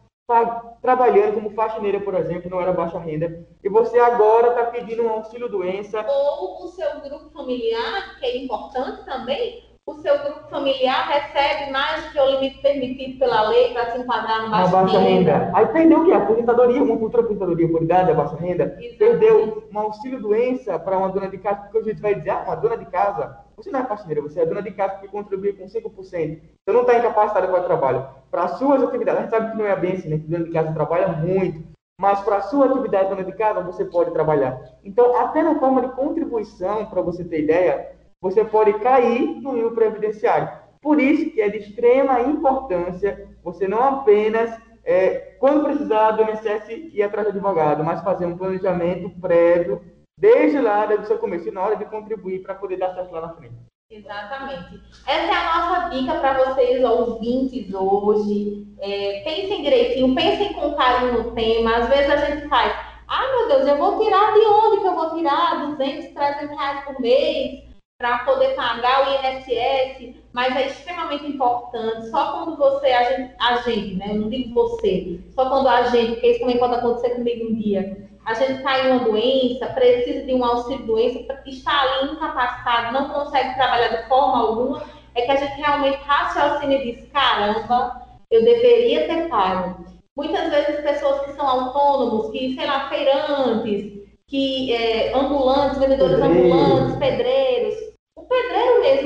trabalhando 0.81 1.35
como 1.35 1.51
faxineira, 1.51 1.99
por 1.99 2.15
exemplo, 2.15 2.49
não 2.49 2.61
era 2.61 2.71
baixa 2.71 2.97
renda, 2.97 3.45
e 3.61 3.69
você 3.69 3.99
agora 3.99 4.49
está 4.49 4.65
pedindo 4.65 5.03
um 5.03 5.09
auxílio 5.09 5.49
doença. 5.49 6.03
Ou 6.07 6.63
o 6.63 6.67
seu 6.69 7.01
grupo 7.01 7.29
familiar, 7.31 8.17
que 8.17 8.25
é 8.25 8.37
importante 8.37 9.03
também, 9.05 9.70
o 9.91 10.01
seu 10.01 10.17
grupo 10.19 10.49
familiar 10.49 11.07
recebe 11.07 11.71
mais 11.71 12.03
do 12.03 12.11
que 12.11 12.19
o 12.19 12.31
limite 12.31 12.61
permitido 12.61 13.19
pela 13.19 13.49
lei 13.49 13.73
para 13.73 13.91
se 13.91 13.99
enquadrar 13.99 14.43
no 14.43 14.49
baixa, 14.49 14.71
baixa 14.71 14.99
renda. 14.99 15.37
renda. 15.37 15.51
Aí 15.53 15.67
perdeu 15.67 16.01
o 16.01 16.05
quê? 16.05 16.11
A 16.11 16.17
aposentadoria, 16.17 16.83
uma 16.83 16.97
cultura 16.97 17.23
aposentadoria 17.23 17.69
por 17.69 17.83
idade, 17.83 18.11
a 18.11 18.13
baixa 18.13 18.35
renda. 18.35 18.63
Exatamente. 18.63 18.97
Perdeu 18.97 19.63
um 19.73 19.79
auxílio-doença 19.79 20.79
para 20.79 20.97
uma 20.97 21.09
dona 21.09 21.27
de 21.27 21.37
casa, 21.37 21.61
porque 21.61 21.77
a 21.77 21.83
gente 21.83 22.01
vai 22.01 22.15
dizer, 22.15 22.29
ah, 22.29 22.43
uma 22.47 22.55
dona 22.55 22.77
de 22.77 22.85
casa, 22.85 23.37
você 23.55 23.69
não 23.69 23.79
é 23.81 23.85
faxineira, 23.85 24.21
você 24.21 24.41
é 24.41 24.45
dona 24.45 24.61
de 24.61 24.71
casa 24.71 24.95
que 24.99 25.07
contribui 25.07 25.53
com 25.53 25.65
5%. 25.65 25.71
Você 26.01 26.41
não 26.67 26.81
está 26.81 26.97
incapacitada 26.97 27.47
para 27.47 27.61
o 27.61 27.65
trabalho. 27.65 28.07
Para 28.29 28.43
as 28.43 28.57
suas 28.57 28.81
atividades, 28.81 29.19
a 29.19 29.21
gente 29.23 29.31
sabe 29.31 29.51
que 29.51 29.57
não 29.57 29.65
é 29.65 29.75
bem 29.75 29.93
assim, 29.93 30.09
né? 30.09 30.17
Que 30.17 30.27
dona 30.27 30.45
de 30.45 30.51
casa 30.51 30.73
trabalha 30.73 31.09
muito. 31.09 31.71
Mas 31.99 32.19
para 32.21 32.37
a 32.37 32.41
sua 32.41 32.65
atividade 32.65 33.09
dona 33.09 33.23
de 33.23 33.31
casa, 33.33 33.61
você 33.61 33.85
pode 33.85 34.11
trabalhar. 34.11 34.59
Então, 34.83 35.15
até 35.19 35.43
na 35.43 35.59
forma 35.59 35.81
de 35.81 35.89
contribuição, 35.89 36.85
para 36.87 37.01
você 37.01 37.23
ter 37.23 37.43
ideia, 37.43 38.00
você 38.21 38.45
pode 38.45 38.73
cair 38.79 39.41
no 39.41 39.53
nível 39.53 39.71
previdenciário. 39.71 40.49
Por 40.81 41.01
isso 41.01 41.31
que 41.31 41.41
é 41.41 41.49
de 41.49 41.57
extrema 41.57 42.21
importância 42.21 43.29
você 43.43 43.67
não 43.67 43.81
apenas, 43.81 44.51
é, 44.83 45.35
quando 45.39 45.63
precisar 45.63 46.11
do 46.11 46.23
INSS, 46.23 46.93
ir 46.93 47.03
atrás 47.03 47.27
do 47.27 47.31
advogado, 47.31 47.83
mas 47.83 48.03
fazer 48.03 48.25
um 48.25 48.37
planejamento 48.37 49.09
prévio, 49.19 49.81
desde 50.17 50.59
lá, 50.59 50.85
desde 50.85 51.05
o 51.05 51.07
seu 51.07 51.17
começo, 51.17 51.51
na 51.51 51.61
hora 51.61 51.75
de 51.75 51.85
contribuir 51.85 52.43
para 52.43 52.55
poder 52.55 52.77
dar 52.77 52.93
certo 52.93 53.11
lá 53.11 53.21
na 53.21 53.33
frente. 53.33 53.55
Exatamente. 53.89 54.81
Essa 55.05 55.31
é 55.31 55.35
a 55.35 55.57
nossa 55.57 55.89
dica 55.89 56.13
para 56.19 56.45
vocês, 56.45 56.83
ouvintes, 56.83 57.73
hoje. 57.73 58.65
É, 58.79 59.21
pensem 59.23 59.61
direitinho, 59.61 60.15
pensem 60.15 60.53
com 60.53 60.75
carinho 60.75 61.23
no 61.23 61.31
tema. 61.31 61.77
Às 61.77 61.89
vezes 61.89 62.09
a 62.09 62.15
gente 62.17 62.47
faz, 62.47 62.73
ah, 63.07 63.27
meu 63.35 63.47
Deus, 63.49 63.67
eu 63.67 63.77
vou 63.77 63.99
tirar 64.01 64.33
de 64.33 64.45
onde 64.45 64.81
que 64.81 64.87
eu 64.87 64.95
vou 64.95 65.13
tirar 65.15 65.67
200, 65.71 66.13
300 66.13 66.49
reais 66.57 66.85
por 66.85 67.01
mês? 67.01 67.70
Para 68.01 68.17
poder 68.19 68.55
pagar 68.55 69.07
o 69.07 69.13
INSS, 69.13 70.15
mas 70.33 70.55
é 70.55 70.65
extremamente 70.65 71.27
importante. 71.27 72.09
Só 72.09 72.31
quando 72.31 72.57
você, 72.57 72.87
a 72.87 73.03
gente, 73.03 73.35
a 73.39 73.57
gente, 73.57 73.95
né? 73.95 74.07
Eu 74.09 74.15
não 74.15 74.29
digo 74.29 74.55
você, 74.55 75.19
só 75.35 75.47
quando 75.47 75.67
a 75.67 75.83
gente, 75.83 76.13
porque 76.13 76.31
isso 76.31 76.39
também 76.39 76.57
pode 76.57 76.73
acontecer 76.73 77.11
comigo 77.11 77.51
um 77.51 77.53
dia. 77.53 78.09
A 78.25 78.33
gente 78.33 78.53
está 78.53 78.79
em 78.79 78.91
uma 78.91 79.03
doença, 79.03 79.67
precisa 79.67 80.25
de 80.25 80.33
um 80.33 80.43
auxílio 80.43 80.85
doença, 80.85 81.19
está 81.45 81.81
ali 81.81 82.11
incapacitado, 82.11 82.91
não 82.91 83.09
consegue 83.09 83.53
trabalhar 83.53 83.89
de 83.89 84.07
forma 84.07 84.39
alguma, 84.39 84.83
é 85.13 85.21
que 85.21 85.31
a 85.31 85.35
gente 85.35 85.61
realmente 85.61 85.99
raciocina 86.03 86.73
e 86.73 86.91
diz: 86.91 87.11
caramba, 87.11 88.01
eu 88.31 88.43
deveria 88.43 89.07
ter 89.07 89.29
pago. 89.29 89.85
Muitas 90.17 90.49
vezes 90.49 90.81
pessoas 90.81 91.21
que 91.21 91.33
são 91.33 91.47
autônomos, 91.47 92.31
que, 92.31 92.55
sei 92.55 92.65
lá, 92.65 92.89
feirantes, 92.89 94.01
que 94.31 94.73
é, 94.73 95.13
ambulantes, 95.13 95.77
vendedores 95.77 96.21
Pedreiro. 96.21 96.53
ambulantes, 96.53 96.95
pedreiros, 96.95 97.50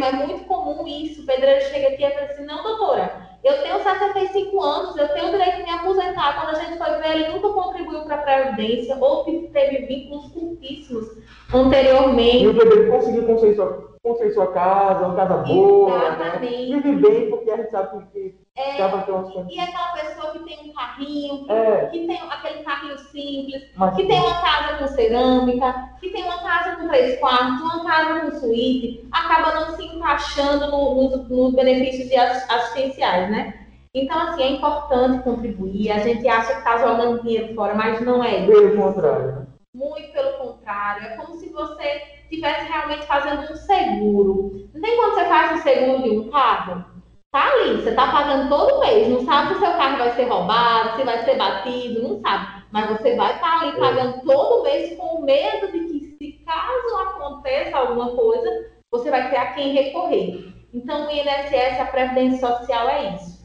é 0.08 0.12
muito 0.12 0.46
comum 0.46 0.88
isso. 0.88 1.22
O 1.22 1.26
pedreiro 1.26 1.64
chega 1.66 1.90
aqui 1.90 2.04
e 2.04 2.12
fala 2.12 2.26
assim: 2.26 2.46
não, 2.46 2.64
doutora, 2.64 3.12
eu 3.44 3.62
tenho 3.62 3.82
65 3.82 4.62
anos, 4.62 4.98
eu 4.98 5.08
tenho 5.10 5.28
o 5.28 5.32
direito 5.32 5.58
de 5.58 5.64
me 5.64 5.70
aposentar. 5.70 6.42
Quando 6.42 6.56
a 6.56 6.60
gente 6.60 6.78
foi 6.78 6.98
ver, 6.98 7.12
ele 7.12 7.28
nunca 7.30 7.50
contribuiu 7.50 8.02
para 8.02 8.16
a 8.16 8.20
Previdência 8.20 8.98
ou 9.00 9.24
teve 9.24 9.86
vínculos 9.86 10.32
curtíssimos 10.32 11.06
anteriormente. 11.54 12.44
E 12.44 12.48
o 12.48 12.58
pedreiro 12.58 12.92
conseguiu 12.92 13.26
construir 13.26 13.56
sua, 13.56 13.96
construir 14.02 14.34
sua 14.34 14.48
casa, 14.52 15.06
uma 15.06 15.16
casa 15.16 15.38
boa. 15.38 15.98
Né? 15.98 16.06
Exatamente. 16.08 16.70
Né? 16.70 16.82
Vive 16.82 16.96
bem, 16.96 17.30
porque 17.30 17.52
a 17.52 17.58
gente 17.58 17.72
sabe 17.72 18.06
que 18.12 18.45
é, 18.58 18.78
e 18.78 19.60
aquela 19.60 19.92
pessoa 19.92 20.32
que 20.32 20.40
tem 20.40 20.70
um 20.70 20.74
carrinho, 20.74 21.46
é. 21.52 21.88
que 21.88 22.08
tem 22.08 22.18
aquele 22.30 22.64
carrinho 22.64 22.98
simples, 23.00 23.66
Mas, 23.76 23.96
que 23.98 24.06
tem 24.06 24.18
uma 24.18 24.42
casa 24.42 24.78
com 24.78 24.88
cerâmica, 24.88 25.90
que 26.00 26.10
tem 26.10 26.24
uma 26.24 26.42
casa 26.42 26.78
com 26.78 26.88
três 26.88 27.20
quartos, 27.20 27.60
uma 27.60 27.84
casa 27.84 28.22
com 28.22 28.40
suíte, 28.40 29.06
acaba 29.12 29.60
não 29.60 29.76
se 29.76 29.84
encaixando 29.84 30.72
no, 30.72 31.28
nos, 31.28 31.54
benefícios 31.54 32.10
assistenciais, 32.50 33.30
né? 33.30 33.66
Então, 33.94 34.18
assim, 34.22 34.44
é 34.44 34.52
importante 34.52 35.24
contribuir. 35.24 35.92
A 35.92 36.00
gente 36.00 36.26
acha 36.26 36.54
que 36.54 36.60
está 36.60 36.78
jogando 36.78 37.24
dinheiro 37.24 37.54
fora, 37.56 37.74
mas 37.74 38.00
não 38.00 38.24
é 38.24 38.40
isso. 38.40 38.52
Pelo 38.52 38.78
contrário. 38.78 39.48
Muito 39.74 40.14
pelo 40.14 40.38
contrário. 40.38 41.08
É 41.08 41.18
como 41.18 41.38
se 41.38 41.50
você 41.50 42.04
estivesse 42.24 42.72
realmente 42.72 43.06
fazendo 43.06 43.52
um 43.52 43.56
seguro. 43.56 44.70
Não 44.74 44.82
tem 44.82 44.96
quando 44.96 45.16
você 45.16 45.26
faz 45.26 45.60
um 45.60 45.62
seguro 45.62 46.04
de 46.04 46.10
um 46.10 46.30
carro? 46.30 46.95
Tá 47.36 47.52
ali, 47.52 47.76
você 47.76 47.92
tá 47.92 48.10
pagando 48.10 48.48
todo 48.48 48.80
mês, 48.80 49.10
não 49.10 49.26
sabe 49.26 49.50
se 49.50 49.56
o 49.56 49.60
seu 49.60 49.72
carro 49.74 49.98
vai 49.98 50.12
ser 50.12 50.24
roubado, 50.24 50.96
se 50.96 51.04
vai 51.04 51.26
ser 51.26 51.36
batido, 51.36 52.02
não 52.02 52.22
sabe. 52.22 52.64
Mas 52.72 52.90
você 52.90 53.16
vai 53.18 53.34
estar 53.34 53.60
tá 53.60 53.62
ali 53.62 53.78
pagando 53.78 54.22
todo 54.22 54.64
mês 54.64 54.98
com 54.98 55.22
medo 55.22 55.70
de 55.70 55.80
que 55.80 56.16
se 56.18 56.46
caso 56.46 56.98
aconteça 56.98 57.76
alguma 57.76 58.16
coisa, 58.16 58.50
você 58.90 59.12
vai 59.12 59.30
ter 59.30 59.36
a 59.36 59.54
quem 59.54 59.74
recorrer. 59.74 60.54
Então 60.74 61.08
o 61.08 61.12
INSS, 61.12 61.82
a 61.82 61.86
Previdência 61.86 62.48
Social 62.48 62.88
é 62.88 63.16
isso. 63.16 63.36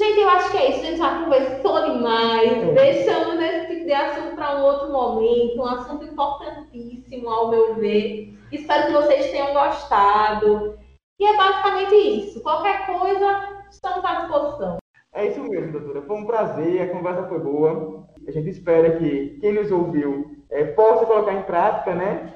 Gente, 0.00 0.20
eu 0.20 0.30
acho 0.30 0.50
que 0.50 0.58
é 0.58 0.70
isso. 0.70 0.80
A 0.80 0.84
gente 0.84 0.98
já 0.98 1.24
conversou 1.24 1.84
demais. 1.84 2.52
É. 2.52 2.72
Deixamos 2.72 3.40
esse 3.40 3.66
tipo 3.66 3.86
de 3.86 3.92
assunto 3.92 4.36
para 4.36 4.58
um 4.58 4.62
outro 4.62 4.92
momento. 4.92 5.58
Um 5.58 5.66
assunto 5.66 6.04
importantíssimo, 6.04 7.28
ao 7.28 7.48
meu 7.48 7.74
ver. 7.76 8.38
Espero 8.52 8.86
que 8.86 8.92
vocês 8.92 9.30
tenham 9.30 9.52
gostado. 9.52 10.78
E 11.18 11.24
é 11.24 11.36
basicamente 11.36 11.94
isso. 11.94 12.42
Qualquer 12.42 12.86
coisa, 12.86 13.64
estamos 13.70 14.04
à 14.04 14.20
disposição. 14.20 14.78
É 15.14 15.26
isso 15.26 15.42
mesmo, 15.42 15.72
doutora. 15.72 16.02
Foi 16.02 16.16
um 16.16 16.26
prazer, 16.26 16.82
a 16.82 16.92
conversa 16.92 17.26
foi 17.26 17.38
boa. 17.38 18.06
A 18.28 18.30
gente 18.30 18.50
espera 18.50 18.98
que 18.98 19.38
quem 19.40 19.54
nos 19.54 19.70
ouviu 19.70 20.44
é, 20.50 20.64
possa 20.64 21.06
colocar 21.06 21.32
em 21.32 21.42
prática, 21.42 21.94
né? 21.94 22.34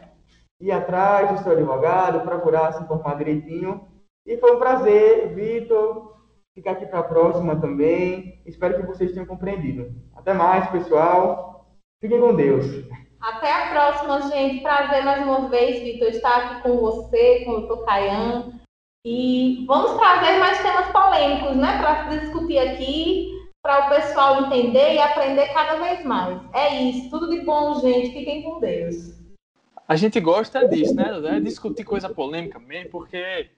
Ir 0.58 0.72
atrás 0.72 1.30
do 1.30 1.42
seu 1.42 1.52
advogado, 1.52 2.24
procurar 2.24 2.72
se 2.72 2.82
informar 2.82 3.18
direitinho. 3.18 3.86
E 4.26 4.38
foi 4.38 4.56
um 4.56 4.58
prazer, 4.58 5.34
Vitor, 5.34 6.16
ficar 6.54 6.72
aqui 6.72 6.86
para 6.86 7.00
a 7.00 7.04
próxima 7.04 7.60
também. 7.60 8.42
Espero 8.46 8.76
que 8.76 8.86
vocês 8.86 9.12
tenham 9.12 9.26
compreendido. 9.26 9.94
Até 10.14 10.32
mais, 10.32 10.70
pessoal. 10.70 11.76
Fiquem 12.00 12.20
com 12.20 12.34
Deus. 12.34 12.64
Até 13.20 13.52
a 13.52 13.70
próxima, 13.70 14.22
gente. 14.30 14.62
Prazer 14.62 15.04
mais 15.04 15.22
uma 15.22 15.50
vez, 15.50 15.80
Vitor, 15.80 16.08
estar 16.08 16.36
aqui 16.36 16.62
com 16.62 16.78
você, 16.78 17.44
com 17.44 17.52
o 17.52 17.66
Dr. 17.66 17.84
E 19.04 19.64
vamos 19.66 19.98
trazer 19.98 20.38
mais 20.38 20.60
temas 20.60 20.88
polêmicos, 20.92 21.56
né, 21.56 21.78
para 21.78 22.16
discutir 22.18 22.58
aqui, 22.58 23.30
para 23.62 23.86
o 23.86 23.88
pessoal 23.88 24.44
entender 24.44 24.94
e 24.94 24.98
aprender 24.98 25.48
cada 25.54 25.76
vez 25.76 26.04
mais. 26.04 26.38
É 26.52 26.82
isso, 26.82 27.08
tudo 27.08 27.30
de 27.30 27.40
bom, 27.40 27.80
gente. 27.80 28.12
Fiquem 28.12 28.42
com 28.42 28.60
Deus. 28.60 29.20
A 29.88 29.96
gente 29.96 30.20
gosta 30.20 30.68
disso, 30.68 30.94
né? 30.94 31.36
É 31.36 31.40
discutir 31.40 31.82
coisa 31.82 32.08
polêmica 32.08 32.58
mesmo, 32.58 32.90
porque 32.90 33.50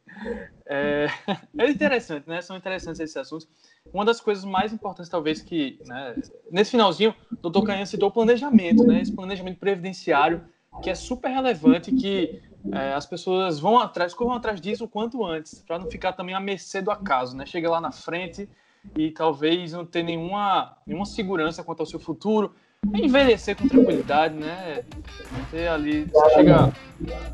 é, 0.67 1.07
é, 1.59 1.71
interessante, 1.71 2.27
né? 2.29 2.41
São 2.41 2.57
interessantes 2.57 3.01
esses 3.01 3.17
assuntos. 3.17 3.47
Uma 3.93 4.05
das 4.05 4.21
coisas 4.21 4.45
mais 4.45 4.73
importantes, 4.73 5.11
talvez, 5.11 5.43
que 5.43 5.79
né, 5.85 6.15
nesse 6.51 6.71
finalzinho, 6.71 7.15
o 7.31 7.37
doutor 7.37 7.65
Canhã 7.65 7.85
citou 7.85 8.09
o 8.09 8.13
planejamento, 8.13 8.83
né? 8.85 9.03
Esse 9.03 9.13
planejamento 9.13 9.59
previdenciário, 9.59 10.43
que 10.83 10.89
é 10.89 10.95
super 10.95 11.29
relevante, 11.29 11.93
que 11.93 12.41
é, 12.71 12.93
as 12.93 13.07
pessoas 13.07 13.59
vão 13.59 13.79
atrás, 13.79 14.15
corram 14.15 14.35
atrás 14.35 14.61
disso 14.61 14.85
o 14.85 14.89
quanto 14.89 15.25
antes, 15.25 15.63
para 15.67 15.79
não 15.79 15.91
ficar 15.91 16.13
também 16.13 16.35
à 16.35 16.41
mercê 16.41 16.81
do 16.81 16.91
acaso, 16.91 17.37
né? 17.37 17.45
Chega 17.47 17.69
lá 17.71 17.81
na 17.81 17.91
frente 17.91 18.49
e 18.97 19.11
talvez 19.11 19.73
não 19.73 19.85
ter 19.85 20.03
nenhuma, 20.03 20.77
nenhuma 20.87 21.07
segurança 21.07 21.65
quanto 21.65 21.81
ao 21.81 21.87
seu 21.87 21.99
futuro, 21.99 22.55
envelhecer 22.95 23.57
com 23.57 23.69
tranquilidade, 23.69 24.35
né? 24.35 24.85
Ter 25.51 25.69
ali, 25.69 26.05
você 26.05 26.35
chega, 26.35 26.73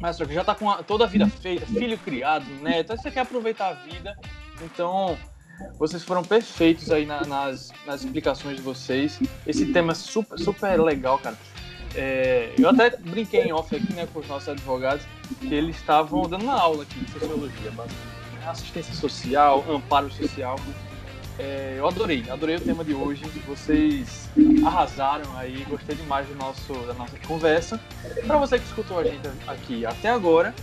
mas 0.00 0.16
já 0.16 0.44
tá 0.44 0.54
com 0.54 0.70
a, 0.70 0.82
toda 0.82 1.04
a 1.04 1.06
vida 1.06 1.26
feita, 1.26 1.66
filho 1.66 1.98
criado, 1.98 2.46
neto, 2.62 2.92
aí 2.92 2.98
você 2.98 3.10
quer 3.10 3.20
aproveitar 3.20 3.68
a 3.68 3.72
vida, 3.72 4.16
então 4.62 5.16
vocês 5.78 6.04
foram 6.04 6.22
perfeitos 6.22 6.90
aí 6.90 7.04
na, 7.04 7.24
nas, 7.24 7.72
nas 7.86 8.04
explicações 8.04 8.56
de 8.56 8.62
vocês. 8.62 9.18
Esse 9.46 9.72
tema 9.72 9.92
é 9.92 9.94
super, 9.94 10.38
super 10.38 10.80
legal, 10.80 11.18
cara. 11.18 11.36
É, 11.94 12.52
eu 12.58 12.68
até 12.68 12.90
brinquei 12.96 13.42
em 13.42 13.52
off 13.52 13.74
aqui 13.74 13.92
né, 13.92 14.06
com 14.12 14.20
os 14.20 14.28
nossos 14.28 14.48
advogados 14.48 15.04
que 15.40 15.54
eles 15.54 15.76
estavam 15.76 16.22
dando 16.28 16.42
uma 16.42 16.58
aula 16.58 16.82
aqui 16.82 17.00
de 17.00 17.10
sociologia. 17.12 17.70
Né? 17.70 17.86
Assistência 18.46 18.94
social, 18.94 19.64
amparo 19.68 20.10
social. 20.10 20.58
É, 21.38 21.76
eu 21.78 21.86
adorei, 21.86 22.24
adorei 22.28 22.56
o 22.56 22.60
tema 22.60 22.84
de 22.84 22.94
hoje. 22.94 23.22
Vocês 23.46 24.28
arrasaram 24.66 25.36
aí, 25.36 25.64
gostei 25.68 25.94
demais 25.94 26.26
do 26.26 26.34
nosso, 26.34 26.72
da 26.86 26.94
nossa 26.94 27.16
conversa. 27.26 27.80
Para 28.26 28.38
você 28.38 28.58
que 28.58 28.64
escutou 28.64 28.98
a 28.98 29.04
gente 29.04 29.28
aqui 29.46 29.86
até 29.86 30.10
agora, 30.10 30.54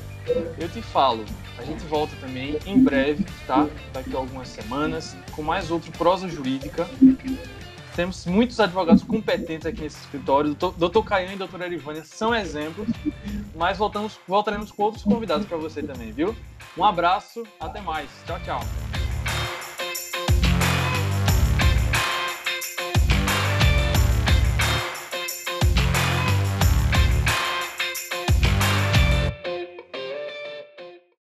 eu 0.60 0.68
te 0.68 0.82
falo, 0.82 1.24
a 1.58 1.64
gente 1.64 1.84
volta 1.86 2.14
também 2.20 2.58
em 2.66 2.84
breve, 2.84 3.24
tá? 3.48 3.68
Daqui 3.94 4.14
a 4.14 4.18
algumas 4.18 4.48
semanas, 4.48 5.16
com 5.32 5.42
mais 5.42 5.72
outro 5.72 5.92
prosa 5.94 6.28
jurídica. 6.28 6.88
Temos 7.96 8.26
muitos 8.26 8.60
advogados 8.60 9.04
competentes 9.04 9.66
aqui 9.66 9.82
nesse 9.82 9.98
escritório. 10.02 10.54
Doutor 10.54 11.04
Caian 11.04 11.32
e 11.34 11.38
doutora 11.38 11.66
Erivânia 11.66 12.04
são 12.04 12.36
exemplos. 12.36 12.88
Mas 13.56 13.78
voltamos, 13.78 14.20
voltaremos 14.28 14.70
com 14.72 14.84
outros 14.84 15.04
convidados 15.04 15.48
para 15.48 15.58
você 15.58 15.82
também, 15.82 16.12
viu? 16.12 16.36
Um 16.78 16.84
abraço, 16.84 17.44
até 17.60 17.80
mais. 17.80 18.10
Tchau, 18.26 18.40
tchau. 18.44 19.05